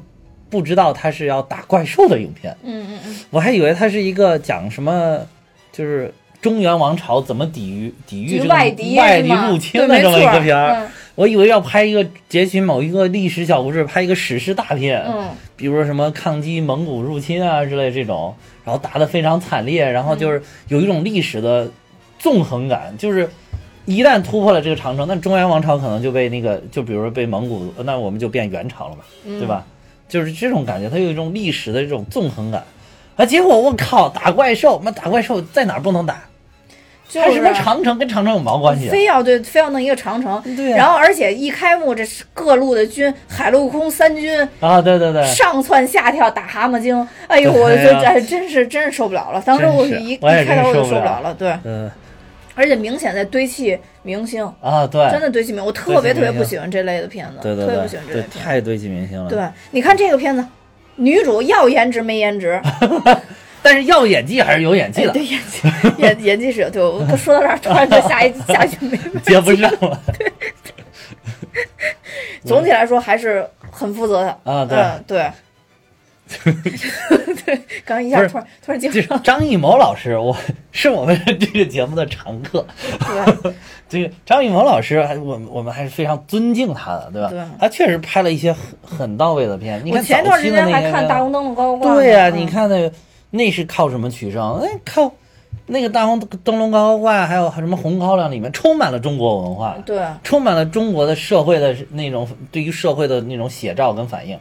[0.49, 5.19] 不知道它是要打怪兽的影片，嗯嗯嗯，我还以为它是一个讲什么，
[5.71, 10.87] 就是中原王朝怎么抵御抵御这个外敌外敌入侵的这么一个片儿。
[11.13, 18.35] 嗯我以为要拍一个截取某一个历史小故事，拍一个史诗大片，嗯比如说什么抗击蒙古入侵啊之类这种，
[18.65, 21.69] 然后打得非常惨烈，然后就是有一种历史的
[22.17, 23.29] 纵横感，就是
[23.85, 29.65] 一旦突破了这个长城，那中原王朝可能就被那个，就比如说被蒙古，那我们就变元朝了嘛，嗯对吧？
[30.09, 32.63] 就是这种感觉，它有一种历史的这种纵横感。
[33.15, 33.23] 啊！
[33.23, 36.23] 结果我靠，打怪兽，妈打怪兽在哪儿不能打？
[37.21, 38.91] 就是还什么长城跟长城有毛关系啊？
[38.91, 40.41] 非要对非要弄一个长城，
[40.75, 49.41] 然后而且一开幕，这是各路的军，海陆空三军啊，对对对，上蹿下跳打蛤蟆精，哎呦，我就哎真是真是受不了了。
[49.45, 51.89] 当时我是一一开头我就受不了了了，对，嗯
[52.55, 58.39] 而且明显在堆砌明星，啊，对，真的堆砌明星，我特别特别不喜欢这类的片子，对对对特别不喜欢这类对，的片子。
[58.39, 59.29] 太堆砌明星了。
[59.29, 59.39] 对，
[59.71, 60.45] 你看这个片子，
[60.97, 62.61] 女主要颜值没颜值，
[63.63, 65.61] 但是要演技还是有演技哎，的，对演技
[65.97, 69.99] 演 演技是有，对我说到这儿，突然就下一 下一句没问接不上了。
[72.45, 75.31] 总体来说还是很负责的啊对嗯对。
[77.45, 77.55] 对，
[77.85, 80.35] 刚刚一下突然突然接不就是上，张艺谋老师，我
[80.71, 82.65] 是我们这个节目的常客。
[83.43, 83.53] 对，
[83.87, 87.29] 这个张艺谋老师，还我们我们还是非常尊敬他的，对吧？
[87.29, 89.79] 对他确实拍了一些很很到位的片。
[89.85, 92.01] 你我看前一段时间还看《大红灯笼高高挂》呢。
[92.01, 92.91] 对呀、嗯你看那个
[93.35, 94.59] 那是靠什么取胜？
[94.61, 95.11] 哎，靠
[95.65, 104.37] 那个大红灯笼高高挂，还有什么红高粱里面充满了中国文化，对，充满了中国的社会的那种对于社会的那种写照跟反应，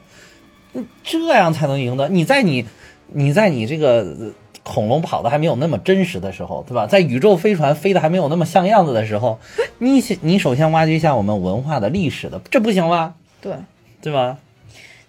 [0.75, 2.09] 嗯这样才能赢得。
[2.09, 2.67] 你在你
[3.09, 4.31] 你在你这个呃
[4.63, 6.87] 恐龙跑的还没有那么真实的时候，对吧？
[6.87, 9.39] 在宇宙飞船飞的还没有那么像样子的时候，
[9.79, 13.15] 你 你首先挖掘一下我们文化的历史的，这不行吗？
[13.41, 13.55] 对，
[14.03, 14.37] 对吧？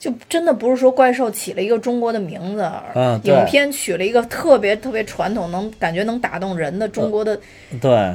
[0.03, 7.39] 就真的不是说怪兽起了一个中国的名字，嗯影片取了一个特别特别传统，能感觉能打动人的中国的，
[7.79, 8.13] 对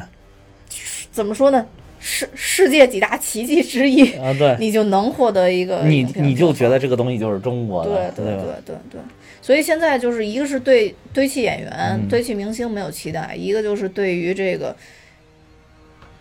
[1.10, 1.64] 怎么说呢？
[1.98, 8.44] 世世界几大奇迹之一，啊，对， 你就能获得一个你你就觉得这个东西就是中国的，对对对？
[8.66, 9.00] 对对，
[9.40, 14.76] 所以现在就是一个是对堆砌演员、嗯堆砌明星没有期待，一个就是对于这个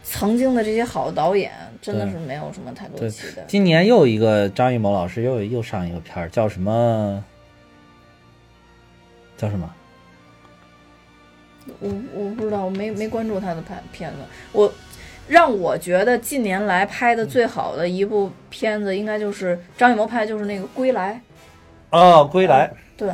[0.09, 1.51] 曾经的这些好导演，
[1.81, 3.43] 真的是没有什么太多期待。
[3.45, 7.23] 今年又一个张艺谋老师又又上一个片儿，叫什么？
[9.35, 9.69] 叫什么？
[11.79, 14.19] 我我不知道，我没没关注他的拍片子。
[14.53, 14.71] 我
[15.27, 21.21] 让我觉得近年来拍的最好的一部片子，应该就是张艺谋拍的，就是那个《归来
[21.89, 23.11] 哦，归来。》，对，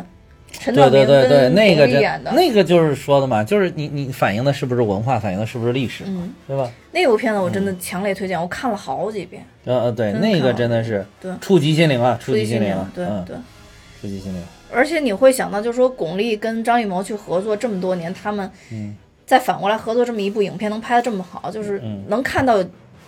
[0.59, 6.71] 陈对道明对对对，跟那个演的那个就是说的嘛，就是你你反映的是不是文化，反映的是不是历史，嗯，对吧？
[6.91, 9.43] 那部片子我真的强烈推荐，我看了好几遍。
[9.65, 13.35] 呃呃，对，那个真的是对触及心灵啊，触触及心灵对嗯，对。
[14.01, 14.41] 触及心灵。
[14.71, 18.49] 而且你会想到，就是说巩俐跟张艺谋去合作这么多年，他们
[19.25, 22.57] 再反过来合作这么一部影片，能拍的这么好，就是嗯能看到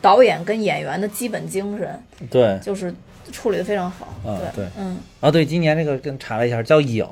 [0.02, 2.94] 导演跟演员的基本精神，对，就是
[3.32, 4.06] 处理的非常好。
[4.24, 7.04] 啊对嗯，啊对，今年这个跟查了一下，叫影，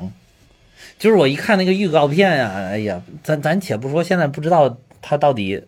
[0.97, 5.61] 就是我一看那个预告片呀，哎呀，咱咱且不说现在不知道它到底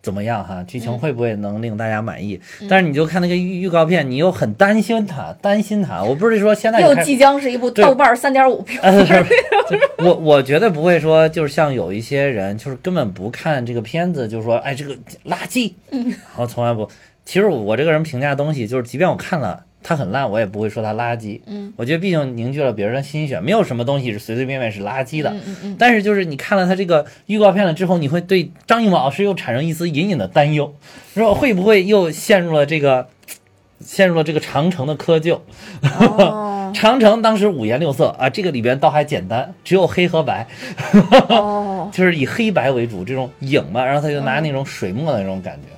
[0.00, 0.62] 怎么样哈？
[0.62, 2.40] 剧情嗯会不会能令大家满意？
[2.68, 6.02] 但是你就看那个预预告片，你又很担心它，担心它。
[6.02, 9.26] 我不是说现在又即将是一部豆瓣三点五评呃，分，
[10.06, 14.94] 我我绝对不会说，就是像有一些人，就是根本不看这个片子，就说哎这个
[15.26, 16.88] 垃圾，嗯，然后从来不。
[17.24, 21.40] 其实我这个人评价东西，就是即便我看了它很烂，我也不会说它垃圾。
[21.46, 25.30] 嗯，我觉得毕竟凝聚了别人的心血，没有什么东西是随随便便是垃圾的。
[25.30, 30.74] 嗯嗯嗯，但是就是你看了它这个预告片了之后，你会对张艺谋老师又产生一丝隐隐的担忧，
[31.14, 33.08] 说会不会又陷入了这个
[33.80, 35.40] 陷入了这个长城的窠臼？
[35.98, 36.44] 哦。
[36.74, 40.46] 长城当时五颜六色啊，这个里边倒还简单，只有黑和白，
[41.30, 41.88] 哦。
[41.94, 45.68] 就是以黑白为主这种影嘛，然后他就拿那种水墨的那种感觉。
[45.68, 45.77] 哦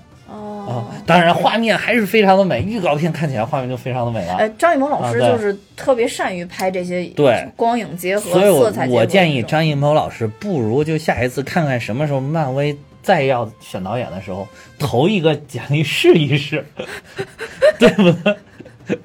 [0.71, 0.87] 啊。
[1.07, 4.35] 当然画面还是非常的美， 预告片看起来画面就非常的美了。
[4.35, 14.47] 哎，张艺谋老师就是特别善于拍这些对光影结合、所以我色彩结合我建议张艺谋老师不如就下一次看看什么时候漫威再要选导演的时候，
[14.79, 16.65] 投一个简历试一试，
[17.79, 18.99] 对不对？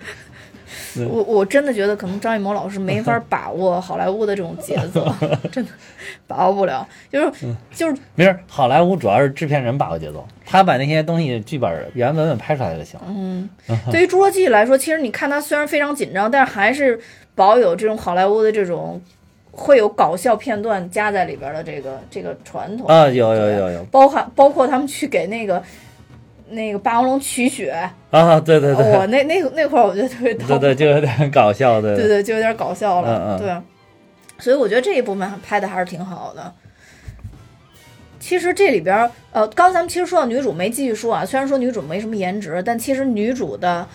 [1.03, 5.11] 我我真的觉得可能张艺谋老师没法把握好莱坞的这种节奏，
[5.51, 5.71] 真的
[6.27, 6.87] 把握不了。
[7.11, 12.99] 就是嗯就是没事儿，好莱坞主要是制片人把握节奏，他把那些东西剧本原原本本拍出来就行。
[13.07, 13.49] 嗯，
[13.91, 16.99] 对于《侏罗纪》来说，其实你看它虽然非常紧张，但是还是
[17.33, 19.01] 保有这种好莱坞的这种
[19.51, 25.61] 会有搞笑片段加在里边的这个这个传统啊，有有有有包含包括他们去给那个
[26.49, 27.71] 那个霸王龙取血，
[28.11, 33.55] 啊，对对对，我那那那块儿我觉得特别逗，对对，就有点搞笑，的对对，就有点搞笑了，嗯嗯对。
[34.37, 36.53] 所以我觉得这一部分拍的还是挺好的。
[38.19, 43.87] 其实这里边儿，呃，刚才咱们其实说到女主没继续说啊，虽然说女主没什么颜值，但其实女主的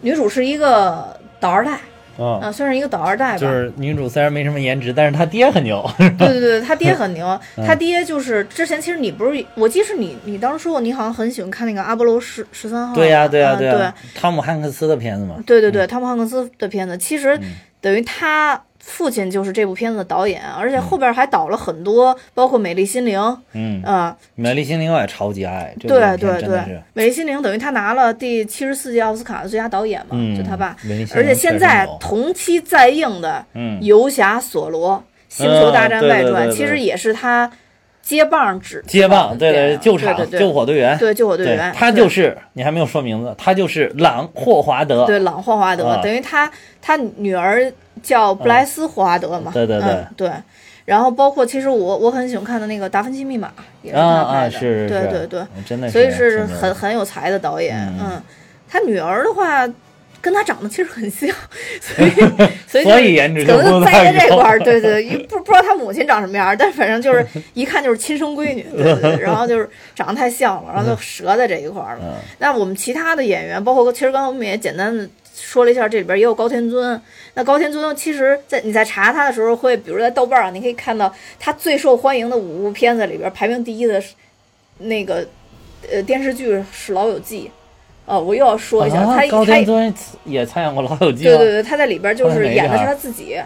[0.00, 1.78] 女主是一个倒二代
[2.18, 3.38] 嗯，啊，算是一个倒二代吧。
[3.38, 5.88] 就是女主虽然没什么颜值，但是她爹很牛。
[6.18, 7.66] 对对对，她爹很牛，嗯。
[7.66, 15.36] 他爹就是之前其实你不是，我记得是你你当时说过你好像很喜欢看那个阿波罗十十三号，对呀对呀啊对呀，汤姆汉克斯的片子嘛。
[15.46, 17.54] 对对对，汤姆汉克斯的片子，其实嗯。
[17.80, 23.20] 等于他父亲就是这部片子的导演，而且后边还导了很多，包括《美丽心灵》
[23.52, 26.58] 嗯，啊、美丽心灵我也超级爱，对对对，
[26.94, 30.74] 《美丽心灵》等于他拿了第七十四届奥斯卡的最佳导演嘛，嗯，就他爸。
[31.14, 37.50] 而且现在同期在映的嗯《游侠索罗：星球大战外传》其实也是他
[38.00, 46.00] 接棒指接棒，对对救场救火队员，对救火队员，他就是你还没有说名字，他就是朗霍华德，对朗霍华德，啊。
[46.02, 47.70] 等于他他女儿
[48.02, 50.30] 叫布莱斯霍华德嘛，对对对嗯对。
[50.84, 53.48] 然后包括其实我我很喜欢看的那个《达芬奇密码》
[53.82, 57.76] 也是他拍的，是是是对对对，真的是，所以是很很有才的导演。
[57.76, 58.22] 嗯嗯，
[58.66, 59.68] 他女儿的话
[60.22, 61.28] 跟他长得其实很像，
[61.78, 62.10] 所以
[62.66, 72.00] 所以所以颜值可能在在这块儿， 对对，不不知道他母亲长什么样，但反正就是一看就是亲生闺女，对对对，然后就是长得太像了，然后就折在这一块儿了。
[72.02, 75.06] 嗯那我们其他的演员，包括其实刚才我们也简单的
[75.40, 77.00] 说了一下，这里边也有高天尊。
[77.34, 84.14] 那高天尊其实在你在查他的时候，会比如在豆瓣上，你可以看到他最受欢迎的五部片子里边排名第一的是
[84.78, 85.26] 那个
[85.90, 87.46] 呃电视剧是《老友记》。
[88.06, 91.24] 呃，我又要说一下，啊他他高天尊也参演过《老友记》？
[91.28, 93.38] 对对对，他在里边就是演的是他自己。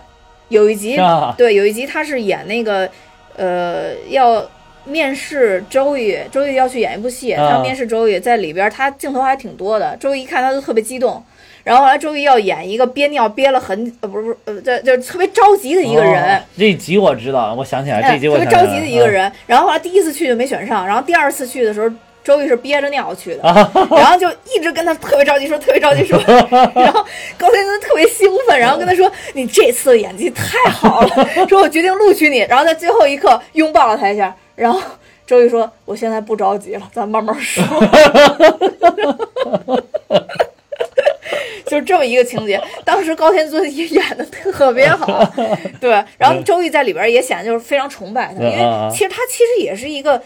[0.48, 0.96] 有一集
[1.36, 2.88] 对，有一集他是演那个
[3.36, 4.46] 呃要
[4.84, 11.24] 面试周易，周易要去演一部戏，啊他面试周易，在里边他镜头还挺多的，周易一看他就特别激动。
[11.64, 19.30] 然后后来周瑜要演一个憋尿憋了很呃不是不是呃就就特别着急的一个人，哦这一集我知道，我想起来这集我特别着急的一个人。
[19.46, 21.88] 然后后来第一次去就没选上，然后第二次去的时候，
[22.24, 26.18] 周瑜是憋着尿去的，啊 然后就一直跟他特别着急说，特别着急说，
[26.74, 27.04] 然后
[27.38, 34.80] 高天尊特别兴奋， 然后跟他说：“你这次的演技太好了， 说我决定录取你。”然后在最后一刻拥抱了他一下，然后
[35.26, 37.64] 周瑜说：“我现在不着急了，咱慢慢说。”
[41.72, 45.26] 就是这么一个情节，当时高天尊也演的特别好，
[45.80, 50.22] 对，然后周易在里边也显得就是非常崇拜他，因为其实他其实也是一个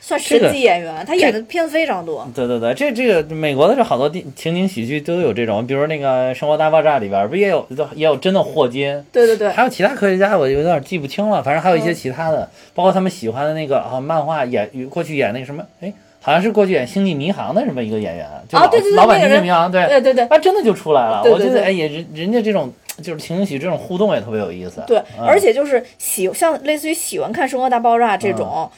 [0.00, 2.24] 算神这个级演员，他演的片子非常多。
[2.32, 7.66] 对对对，这这个美国的这好多地情景喜剧都有这种，比如那个《生活大爆炸》里边不也有
[7.96, 11.94] 也有真的霍金，对对对，还有其他科学家我有点记不清了，反正还有一些嗯。
[11.94, 15.92] 其他的，包括他们喜欢的那个啊漫画演过去演那个什么，哎，
[16.26, 20.24] 好像是过去演《星际迷航》的什么一个演员，就老啊对对对老版《星际迷航》对，对对对。
[20.24, 25.24] 啊真的就出来了，对对对我觉得哎也人人家这种就是情景喜剧这种互动也特别有意思，对，嗯。
[25.24, 28.68] 而且就是喜像类似于喜欢看《生活大爆炸》这种，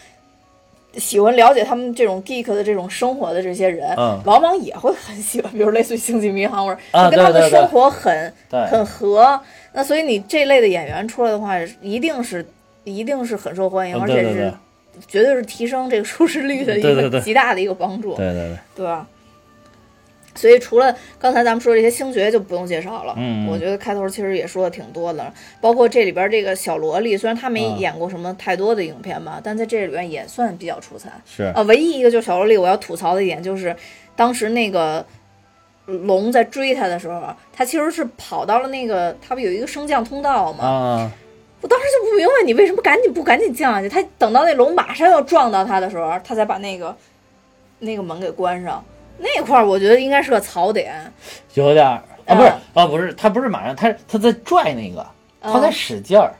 [0.99, 4.21] 喜欢了解他们这种 geek 的这种生活的这些人，嗯。
[4.27, 8.63] 往往也会很喜欢，比如类似于《星际迷航》或者啊就跟他们的生活很对。
[8.67, 9.41] 很合。
[9.73, 12.45] 那所以你这类的演员出来的话，一定是
[12.85, 14.53] 一定是很受欢迎，嗯而且是
[15.07, 19.07] 绝对是提升这个收视率的一个极大的一个帮助，对对对，对吧？
[20.35, 31.11] 所以除了刚才咱们说这些星爵就不用介绍了，嗯嗯我觉得开头其实也说的挺多的，包括这里边这个小萝莉，虽然她没啊演过什么太多的影片吧，但在这里边也算比较出彩。
[31.27, 33.75] 是啊，唯一一个就是小萝莉，我要吐槽的一点就是，
[34.15, 35.05] 当时那个
[35.87, 40.65] 龙在追她的时候，她其实是跑到了那个，她不有一个升降通道吗？
[40.65, 41.13] 啊，
[41.61, 43.89] 我当时就不明白你为什么赶紧不赶紧降下去？
[43.89, 46.97] 他等到那龙马上要撞到他的时候，他才把那个
[47.81, 48.85] 那个门给关上。
[49.19, 50.95] 那块儿我觉得应该是个槽点，
[51.55, 55.05] 有点儿啊，不是嗯啊，不是，他不是马上，他他在拽那个，
[55.43, 56.33] 他在使劲儿，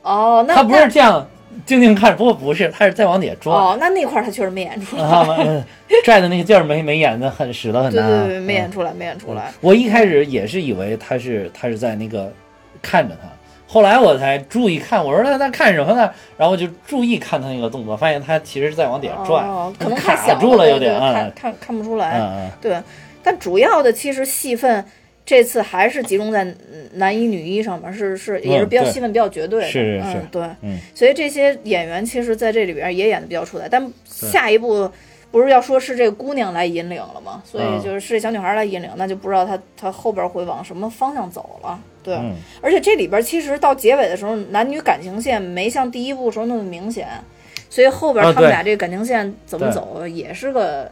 [0.00, 1.28] 哦，那他不是这样
[1.66, 3.52] 静静看，不过不是，他是在往底下拽。
[3.52, 5.62] 哦，那那块儿他确实没演出来，啊，嗯
[6.02, 8.24] 拽的那个劲儿没没演的很使的很难啊。
[8.24, 9.52] 对对对，没演嗯出来，没演出来。
[9.60, 12.32] 我一开始也是以为他是他是在那个
[12.80, 13.28] 看着他，
[13.72, 16.10] 后来我才注意看，我说他在看什么呢？
[16.36, 22.18] 然后我就注意看他那个动作，发现他其实是在往底下拽，哦，可能太卡小住了有点，看嗯看看不出来。
[22.20, 22.78] 嗯对，
[23.22, 24.84] 但主要的其实戏份
[25.24, 26.56] 这次还是集中在嗯
[26.96, 34.90] 男一女一上面，是是也是比较戏份比较绝对的，是是是嗯对，嗯所以这些演员其实在这里边也演的比较出彩，但下一步。
[35.32, 37.42] 不是要说是这个姑娘来引领了吗？
[37.42, 41.80] 所以嗯就是是这小女孩来引领，那就不知道她她后边会往什么方向走了。
[42.02, 47.08] 对，嗯而且这里边其实到结尾的时候，男女感情线没像第一部时候那么明显，
[47.70, 50.90] 所以后边他们俩这个感情线怎么走也是个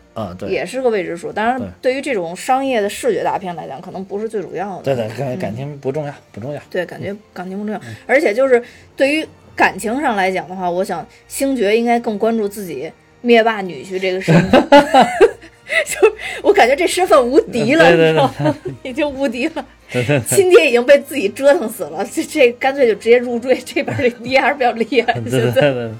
[0.48, 1.32] 也是个未知数。
[1.32, 4.82] 当然对，于这种商业的视觉大片来讲，可能不是最主要的。
[4.82, 6.60] 对对，感感情不重要，不重要。
[6.70, 7.80] 对，感觉感情不重要。
[8.06, 8.62] 而且就是
[8.96, 12.90] 对于感情上来讲的话，我想星爵应该更关注自己
[13.20, 14.68] 灭霸女婿这个身份。
[15.86, 18.56] 就我感觉这身份无敌了，对对你知道吗？
[18.82, 19.64] 已经无敌了。
[20.26, 23.54] 亲爹已经被自己折腾死了， 这这干脆就直接入赘。
[23.64, 25.90] 这边这爹还是比较厉害， 对现在对对。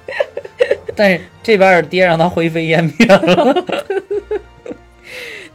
[0.94, 3.64] 但是这边的爹让他灰飞烟灭了。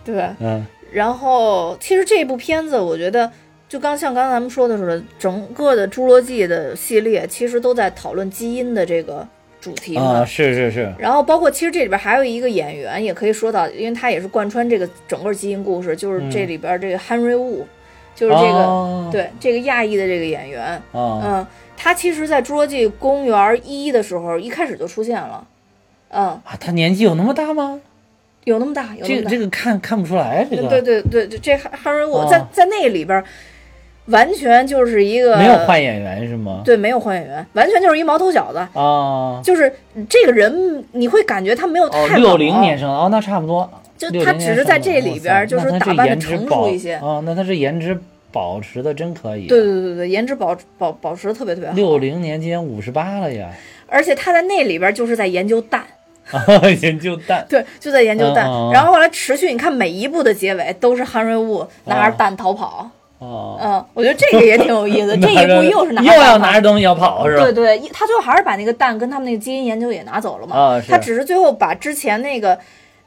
[0.04, 0.30] 对。
[0.40, 3.30] 嗯然后，其实这部片子，我觉得
[3.68, 9.28] 就刚像刚才咱们说的似的，整个的《侏罗纪》的系列其实都在讨论基因的这个
[9.60, 10.20] 主题嘛。
[10.20, 17.68] 啊，是是是，然后包括其实这里边还有一个演员也可以说到，因为他也是贯穿这个整个基因故事，就是这里边这个汉瑞雾，
[18.16, 21.48] 就是这个、哦对这个亚裔的这个演员，啊，嗯，
[21.78, 25.46] 他其实在《侏罗纪公园一》的时候一开始就出现了，
[26.10, 27.80] 嗯，啊，他年纪有那么大吗？
[28.46, 29.08] 有那么大，有那么大。
[29.08, 33.24] 这个这个看看不出来，这个对对对对，这汉汉瑞沃哦在在那里边
[34.08, 36.62] 完全就是一个没有换演员是吗？
[36.66, 39.72] 对没有换演员，完全就是一毛头小子，啊，就是
[40.10, 43.70] 这个人你会感觉他没有哦，太六零老年生的哦，那差不多。
[44.00, 46.96] 60就他只是在这里边儿就是打扮的成熟一些。
[46.98, 47.98] 哦，那他这颜值
[48.32, 49.48] 保持的真可以。
[49.48, 51.76] 对对对对，颜值保保保持的特别特别好。
[51.76, 53.50] 六零年今年五十八了呀，
[53.88, 55.86] 而且他在那里边就是在研究蛋，
[56.82, 57.46] 研究蛋。
[57.48, 58.46] 对，就在研究蛋。
[58.74, 62.90] 然后后来持续，你看每一部的结尾都是汉瑞雾拿着蛋逃跑。
[63.20, 65.16] 哦，嗯，我觉得这个也挺有意思。
[65.18, 67.44] 这一部又是拿又要拿着东西要跑是吧？
[67.44, 70.56] 对对，他最后还是把那个蛋跟他们那个基因研究也拿走了嘛。
[70.56, 72.60] 啊是他只是最后把之前那个、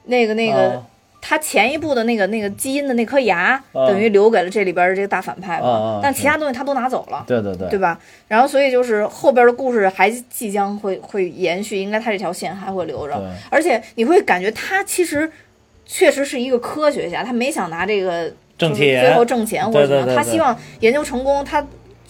[0.09, 0.87] 那个、那个、啊
[1.21, 5.67] 他前一部的那个那个基因的那颗牙，啊等于留给了这里边的这个大反派嘛。
[5.67, 7.25] 啊啊但其他东西他都拿走了。
[7.27, 7.99] 对对对对吧？
[8.29, 15.29] 然后所以就是后边的故事还即将会会延续，应该他这条线还会留着，而且你会感觉他其实
[15.85, 21.45] 确实是一个科学家，他没想拿这个就是挣钱最后挣钱或者怎么，对对对对他希望研究成功。
[21.45, 21.61] 他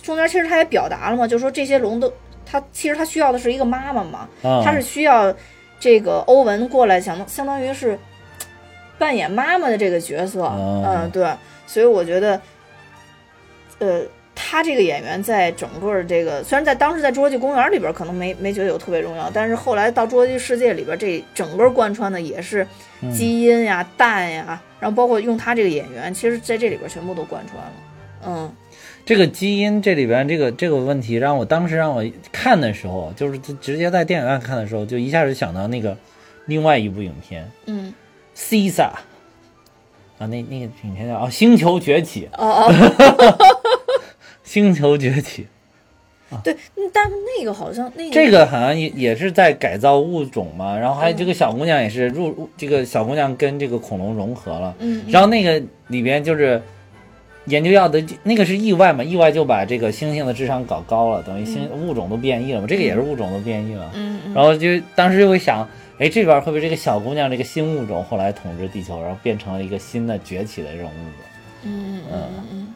[0.03, 2.13] 中间其实他也表达了嘛，就说这些龙都
[2.45, 5.35] 他其实他需要的是一个妈妈嘛，啊他是需要
[5.79, 7.99] 这个欧文过来，相相当于是
[8.99, 10.85] 扮演妈妈的这个角色，哦。
[10.87, 11.31] 嗯，对，
[11.67, 12.41] 所以我觉得，
[13.79, 14.03] 呃，
[14.35, 22.67] 他这个演员在整个这个，虽然在当时在《侏罗纪公园》里边可能没没觉得有特别重要，但是后来到《侏罗纪世界》里边，这整个贯穿的也是
[23.01, 23.13] 嗯。
[23.13, 27.73] 基因呀、蛋呀，然后包括用他这个演员，其实在这里边全部都贯穿了，
[28.27, 28.53] 嗯
[29.09, 35.97] 这个基因这里边这个这个问题，让我当时让我看的时候，就是直接在电影院看的时候，就一下子想到那个
[36.45, 37.95] 另外一部影片嗯，
[38.39, 39.01] 《Caesar》啊，
[40.19, 43.39] 那那个影片叫啊《星球崛起》，哦哦，
[44.45, 45.47] 星球崛起，
[46.45, 55.11] 对，嗯但是那个好像那个这个好像也也是在改造物种嘛，然后还有这个小姑娘也是入这个小姑娘跟这个恐龙融合了，嗯，嗯。
[55.11, 56.63] 然后那个里边就是
[57.49, 63.91] 研究药的那个是意外嘛，意外就把这个猩猩的智商搞高了，等于猩物种都变异了嘛，这个也是物种都变异了。
[63.95, 64.35] 嗯嗯。
[64.35, 65.69] 然后就当时就会想，
[65.99, 71.25] 哎，这边会不会这个小姑娘这个新物种后来统治地球，然后变成了一个新的崛起的这种物种？
[71.65, 72.75] 嗯嗯嗯嗯，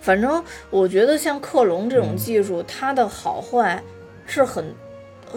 [0.00, 3.82] 反正我觉得像克隆这种技术，它的好坏
[4.26, 4.64] 是很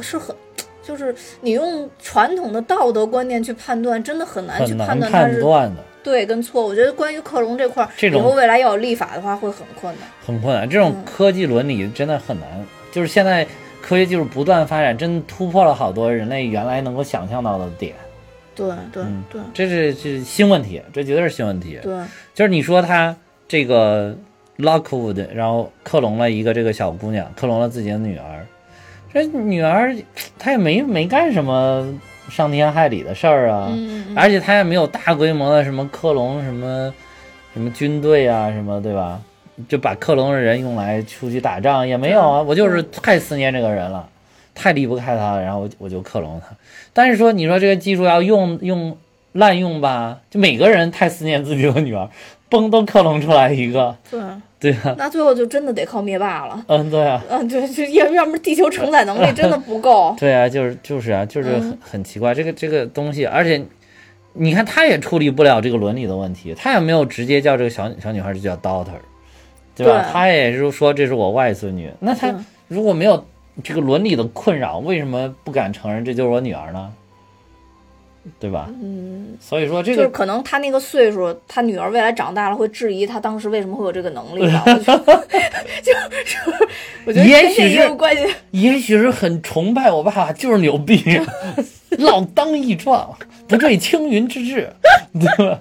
[0.02, 0.36] 是很
[0.84, 6.66] 就是你用传统的道德观念去判断，真的很难去判断它是判断的，对跟错。
[6.66, 10.10] 我觉得关于克隆这块儿，这种以后未来要有立法的话会很困难。
[10.26, 10.70] 很困难。
[10.70, 12.48] 这种嗯科技伦理真的很难，
[12.92, 13.46] 就是现在
[13.82, 17.94] 科学技术不断发展，真突破了好多人类原来能够想象到的点。
[18.56, 21.80] 对对嗯对这是这是新问题，这绝对是新问题。
[21.82, 21.98] 对，
[22.34, 23.16] 就是你说他
[23.48, 24.14] 这个
[24.58, 28.46] Lockwood，然后克隆了一个这个小姑娘，克隆了自己的女儿，
[29.14, 29.96] 这女儿
[30.38, 31.88] 她也没没干什么
[32.30, 33.76] 伤天害理的事儿啊，
[34.16, 36.94] 而且他也没有大规模的什么克隆什么
[37.54, 39.20] 什么军队啊什么，对吧？
[39.68, 44.08] 就把克隆的人用来出去打仗也没有啊，我就是太思念这个人了，
[44.56, 46.56] 太离不开他了，然后我我就克隆他。
[46.94, 48.96] 但是说你说这个技术要用用
[49.34, 52.10] 滥用吧，就每个人太思念自己的女儿，
[52.50, 54.22] 嘣都克隆出来一个，对，
[54.60, 54.94] 对啊？
[54.98, 56.64] 那最后就真的得靠灭霸了。
[56.68, 60.14] 嗯，对啊，嗯，对，就要要不然地球承载能力 真的不够。
[60.20, 63.64] 对啊，就是就是啊，就是很嗯很奇怪，这个这个东西，而且
[64.34, 68.88] 你看他也处理不了这个伦理的问题，他也没有直接叫这个小小女孩就叫 daughter，
[69.76, 70.04] 对吧？
[70.04, 72.34] 对他也是说这是我外孙女，那他
[72.68, 73.26] 如果没有
[73.64, 76.92] 这个伦理的困扰，为什么不敢承认这就是我女儿呢？
[78.40, 78.70] 对吧？
[78.82, 84.42] 嗯，所以说这个就是可能他那个岁数，他女儿未来长大了会质疑他当时为什么会有这个能力
[85.82, 86.02] 就是
[87.06, 88.24] 我觉得也许是关系。
[88.52, 91.02] 也许是很崇拜我爸爸，就是牛逼，
[91.98, 93.18] 老当益壮，
[93.48, 94.72] 不坠青云之志，
[95.14, 95.60] 对吧？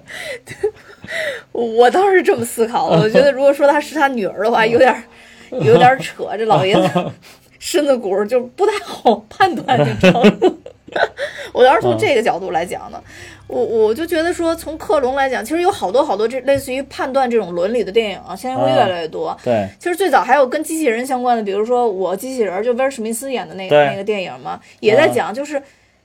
[1.51, 5.03] 我我倒是这么思考的，我觉得如果说他是他女儿的话，有点儿
[5.51, 7.11] 有点扯，这老爷子
[7.57, 10.59] 身子骨就不太好判断这程度。
[11.53, 13.01] 我倒是从这个角度来讲的，
[13.47, 19.35] 我我就觉得说，从克隆来讲，其实有好多好多这类似于判断这种伦理的电影啊，现在会越来越多。
[19.43, 25.61] 对，其实最早还有跟机器人相关的，比如说我机器人儿，就威尔史密斯演的那个那个电影嘛，也在讲，就是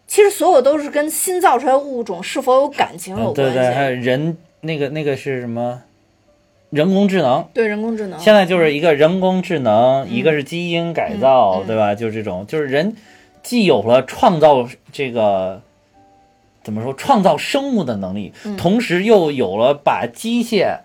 [0.07, 3.55] 其实所有都是跟新造出来物种是否有感情有关系。
[3.55, 5.83] 对，还有人那个那个是什么？
[6.71, 11.95] 人工智能，对人工智能，现在就是一个人工智能，一个是基因改造，对吧？
[11.95, 12.97] 就是这种，就是人
[13.45, 15.61] 既有了创造这个
[16.65, 18.57] 怎么说创造生物的能力，嗯。
[18.57, 20.79] 同时又有了把机械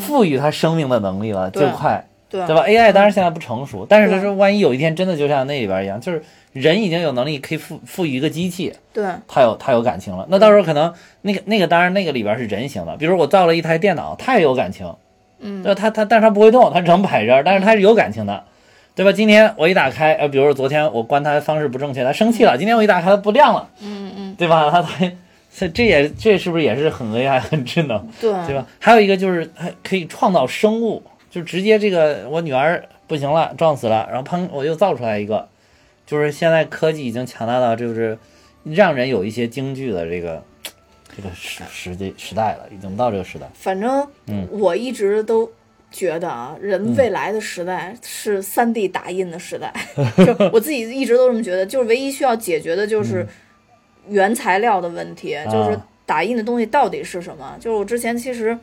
[0.00, 9.04] 赋予它生命的能力了，对就快，对对吧？AI 当然现在不成熟，但是它对说万一有一天真的就像那里边一样，就是人已经有能力可以赋赋予一个机器，对。
[9.28, 14.90] 它有它有感情了，那到时候可能那个那个当然那个里边是人形的，比如我造了一台电脑，它也有感情，
[15.38, 15.62] 嗯。
[15.62, 15.78] 对吧？
[15.78, 18.42] 它它但是它不会动，它只能摆这儿，但是它是有感情的，
[18.96, 19.12] 对吧？
[19.12, 24.70] 今天我一打开，呃，比如说昨天我关它方式不正确，它生气了，今天我一打开它不亮了，嗯嗯，对吧？
[24.70, 25.12] 它它
[25.54, 28.66] 这这也这是不是也是很 AI 很智能，对对吧？
[28.80, 35.46] 还有一个就是还可以创造生物，就直接这个我女儿不行了，撞死了，然后砰我又造出来一个，
[36.06, 38.18] 就是现在科技已经强大到就是
[38.64, 40.42] 让人有一些惊惧的这个
[41.14, 43.46] 这个时时代时代了，已经到这个时代。
[43.52, 45.50] 反正嗯我一直都
[45.90, 49.72] 觉得啊，人未来的时代是三 D 打印的时代，
[50.24, 53.26] 就我自己一直都这么觉得，就是唯一需要解决的就是
[54.08, 57.56] 原材料的问题，就是啊打印的东西到底是什么。
[57.60, 58.56] 就是我之前其实。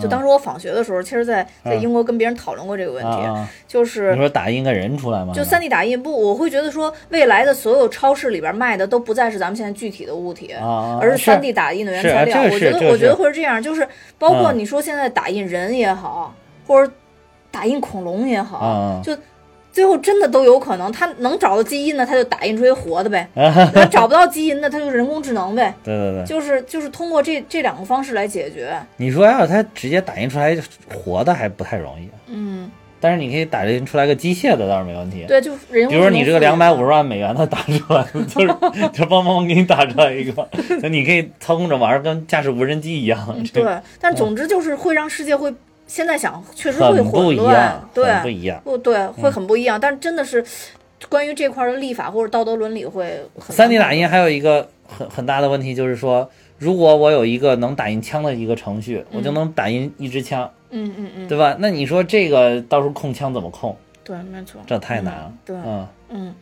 [0.00, 3.46] 就嗯当时我访学的时候，其实在，在嗯英国跟别人讨论过这个问题！
[3.68, 5.34] 就是你说打印个人出来吗？
[5.34, 10.54] 就三 D 打印不，我会觉得说，未来的所有超市里边卖的都不再是咱们现在具体的物体，
[11.00, 12.42] 而是是三 D 打印的原材料。
[12.42, 13.86] 我觉得，我觉得会是这样，就是
[14.18, 16.34] 包括嗯你说现在打印人也好，
[16.66, 16.90] 或者
[17.50, 19.14] 打印恐龙也好，啊就
[19.72, 23.70] 最后真的都有可能，他能找到基因的，他就打印出一活的呗； 啊！
[23.74, 25.74] 他找不到基因的，他就人工智能呗。
[25.82, 28.76] 对对对，就是就是通过这这两个方式来解决。
[28.98, 30.56] 你说要是他直接打印出来
[30.94, 32.70] 活的还不太容易，嗯，
[33.00, 35.24] 但是你可以打印出来个机械的倒是没问题。
[35.26, 38.54] 对，就人工比如说你这个两百五十万美元的打出来，就是
[38.92, 40.46] 就帮帮给你打出来一个，
[40.82, 43.42] 那你可以操控着玩儿，跟驾驶无人机一样。
[43.52, 43.64] 对，
[44.00, 45.52] 但总之就是会让世界会
[45.92, 48.58] 现在想确实会不一混乱样，，对，不一样。
[48.64, 49.78] 不对，会很不一样。
[49.78, 50.42] 但是真的是
[51.10, 61.56] 关于这块的立法或者道德伦理会很三 D 打印还有一个很很大的问题就是说，如果我有一个能打印枪的一个程序，我就能打印一支枪，嗯嗯嗯，对吧？
[61.58, 63.76] 那你说这个到时候控枪怎么控？
[64.02, 65.26] 对，没错，这太难了。
[65.26, 66.34] 嗯对，嗯，嗯，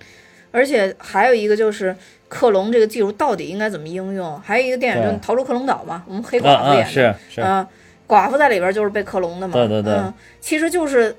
[0.52, 1.96] 而且还有一个就是
[2.28, 4.40] 克隆这个技术到底应该怎么应用？
[4.40, 7.66] 还有一个电影就是《逃出克隆岛》嘛，我们黑啊寡妇演的，啊是是，嗯，
[8.10, 11.14] 寡妇在里边就是被克隆的嘛，对对对嗯，其实就是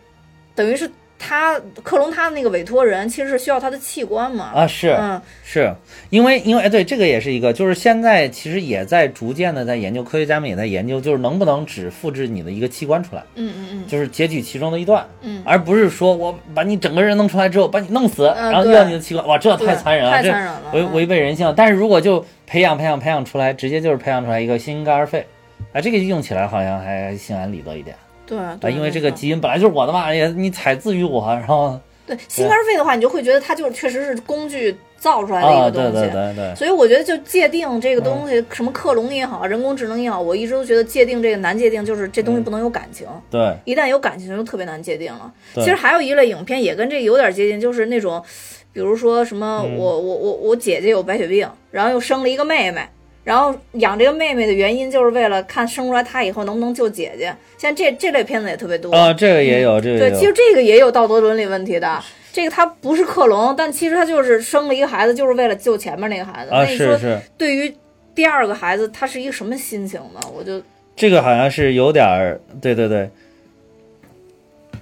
[0.54, 0.90] 等于是
[1.24, 4.52] 他克隆他的那个委托人其实是需要他的器官嘛？
[4.56, 5.72] 啊，是嗯，是
[6.10, 21.54] 因为因为哎，对，这个也是一个，就是现在其实也在逐渐的在研究，科学家们也在研究，就是能不能只复制你的一个器官出来，嗯嗯嗯就是截取其中的一段，嗯，而不是说我把你整个人弄出来之后把你弄死，然后对要你的器官，哇，这太残忍了，这太残忍了，违嗯违背人性。
[21.56, 25.28] 但是如果就培养培养培养出来，直接就是培养出来一个心肝儿肺，
[25.74, 35.92] 啊，这个用起来好像还心安理得一点对啊，对，因为这个基因本来就是我的嘛，也你采自于我，然后对心肝肺的话，你就会觉得它就是确实是工具造出来的一啊，个东西。
[35.92, 45.32] 对对对对，所以我觉得就界定这个东西，什么克隆也好，人工智能也好，我一直都觉得界定这个难界定，就是这东西不能有感情，对一旦有感情就特别难界定了。
[45.56, 48.24] 其实还有一类影片也跟这个有点接近，就是那种，
[48.72, 52.88] 比如说什么嗯我我我我姐姐有白血病，然后又生了一个妹妹。
[53.23, 57.34] 然后养这个妹妹的原因，就是为了看生出来她以后能不能救姐姐。
[57.57, 61.99] 像这这类片子也特别多啊，这个也有，这个对，其实这个也有道德伦理问题的。
[62.34, 66.52] 这个他不是克隆，但其实他就是生了一个孩子，就是为了救前面那个孩子。
[66.52, 67.73] 啊，那你说是是，对于
[68.15, 70.19] 第二个孩子，他是一个什么心情呢？
[70.34, 70.61] 我就
[70.95, 73.10] 这个好像是有点儿，对对对，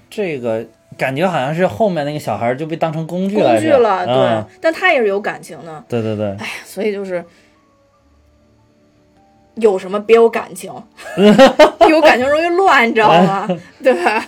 [0.10, 0.64] 这个
[0.96, 4.16] 感觉好像是后面那个小孩就被当成工具工，具了，对。
[4.16, 7.26] 嗯但他也是有感情的，对对对，哎所以就是
[9.60, 10.72] 有什么别有感情，
[11.90, 13.48] 有感情容易乱，你知道吗？
[13.84, 14.26] 对吧？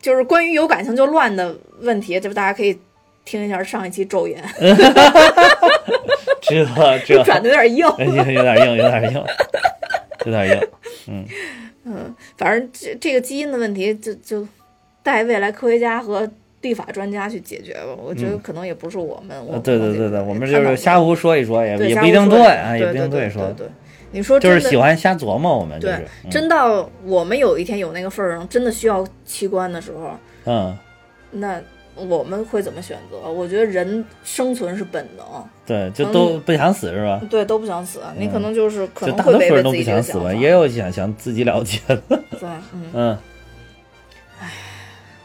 [0.00, 2.78] 就是关于有感情就乱的问题，这不大家可以
[3.24, 4.42] 听一下上一期《昼颜》，
[6.42, 6.64] 这
[7.06, 7.86] 这转的有点硬。
[7.98, 9.24] 有有点硬，有点硬，
[10.26, 10.60] 有点硬，
[11.08, 11.24] 嗯
[11.84, 14.46] 嗯，反正这这个基因的问题就就
[15.02, 16.28] 带未来科学家和
[16.60, 17.96] 立法专家去解决吧。
[17.96, 23.68] 我觉得可能也不是我们，对对对对，我们就是瞎胡胡说一说，也也不一定对啊，也不一定对说，对对，
[24.12, 30.12] 你说就是喜欢瞎琢磨，我们就对，嗯真到我们有一天有那个份儿上，真的需要器官的时候，
[30.44, 30.76] 嗯，
[31.30, 31.60] 那
[31.94, 33.18] 我们会怎么选择？
[33.30, 35.24] 我觉得人生存是本能，
[35.66, 37.20] 对，就都不想死是吧？
[37.30, 43.18] 对，都不想死，你可能就是可能会违背自己的不想死吧，也有想想自己了结的，对， 嗯，嗯，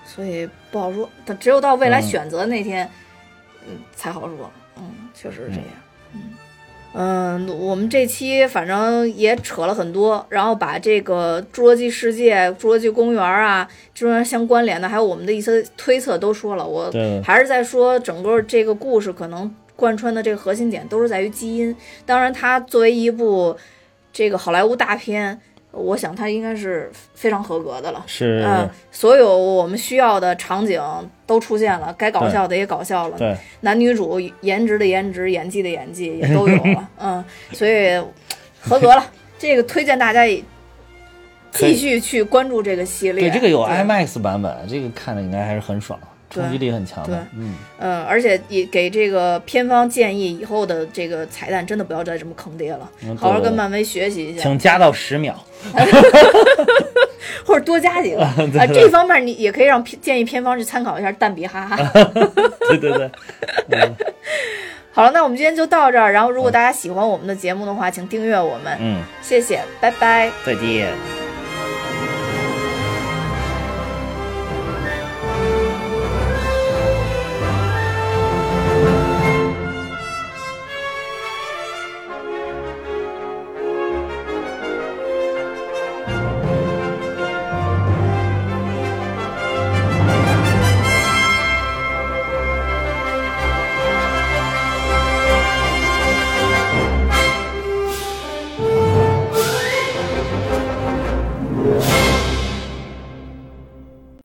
[0.05, 1.09] 所以不好说。
[1.25, 2.89] 但只有到未来嗯选择那天，
[3.67, 4.51] 嗯，才好说。
[4.77, 4.83] 嗯，
[5.13, 5.65] 确实是这样。
[6.13, 6.21] 嗯
[6.97, 16.65] 嗯，我们这期反正也扯了很多，然后把这个《侏罗纪世界》《侏罗纪公园》啊，这种相关联的，还有我们的一些推测都说了。
[16.65, 16.89] 我，
[17.21, 21.75] 还是在说整个这个故事可能贯穿的这个核心点都是在于基因。
[22.05, 23.57] 当然，它作为一部
[24.13, 25.41] 这个好莱坞大片，
[25.75, 28.03] 我想它应该是非常合格的了。
[28.07, 30.81] 是，嗯，所有我们需要的场景
[31.27, 38.01] 都出现了，该搞笑的也搞笑了，对，男女主颜值的颜值，演技的演技也都有了， 嗯，所以
[38.61, 39.05] 合格了。
[39.37, 40.41] 这个推荐大家也
[41.51, 43.29] 继续去关注这个系列。
[43.29, 46.07] 对，这个有 IMAX 版本，这个看着应该还是很爽，对
[46.41, 55.35] 冲击力很强对的，嗯，嗯，而且也给这个片方建议，以后的这个彩蛋真的不要再这么坑爹了，嗯好好跟漫威学习一下，请加到十秒，
[57.45, 58.21] 或者多加几个。
[58.25, 61.77] 啊、对这方面你也可以让片建议片方去参考一下蛋比哈哈。
[62.69, 63.09] 对 对对，
[64.91, 66.11] 好了，那我们今天就到这儿。
[66.11, 70.31] 然后，如果大家喜欢我们的节目的话，请订阅我们，嗯，谢谢，拜拜。
[70.45, 71.24] 再见。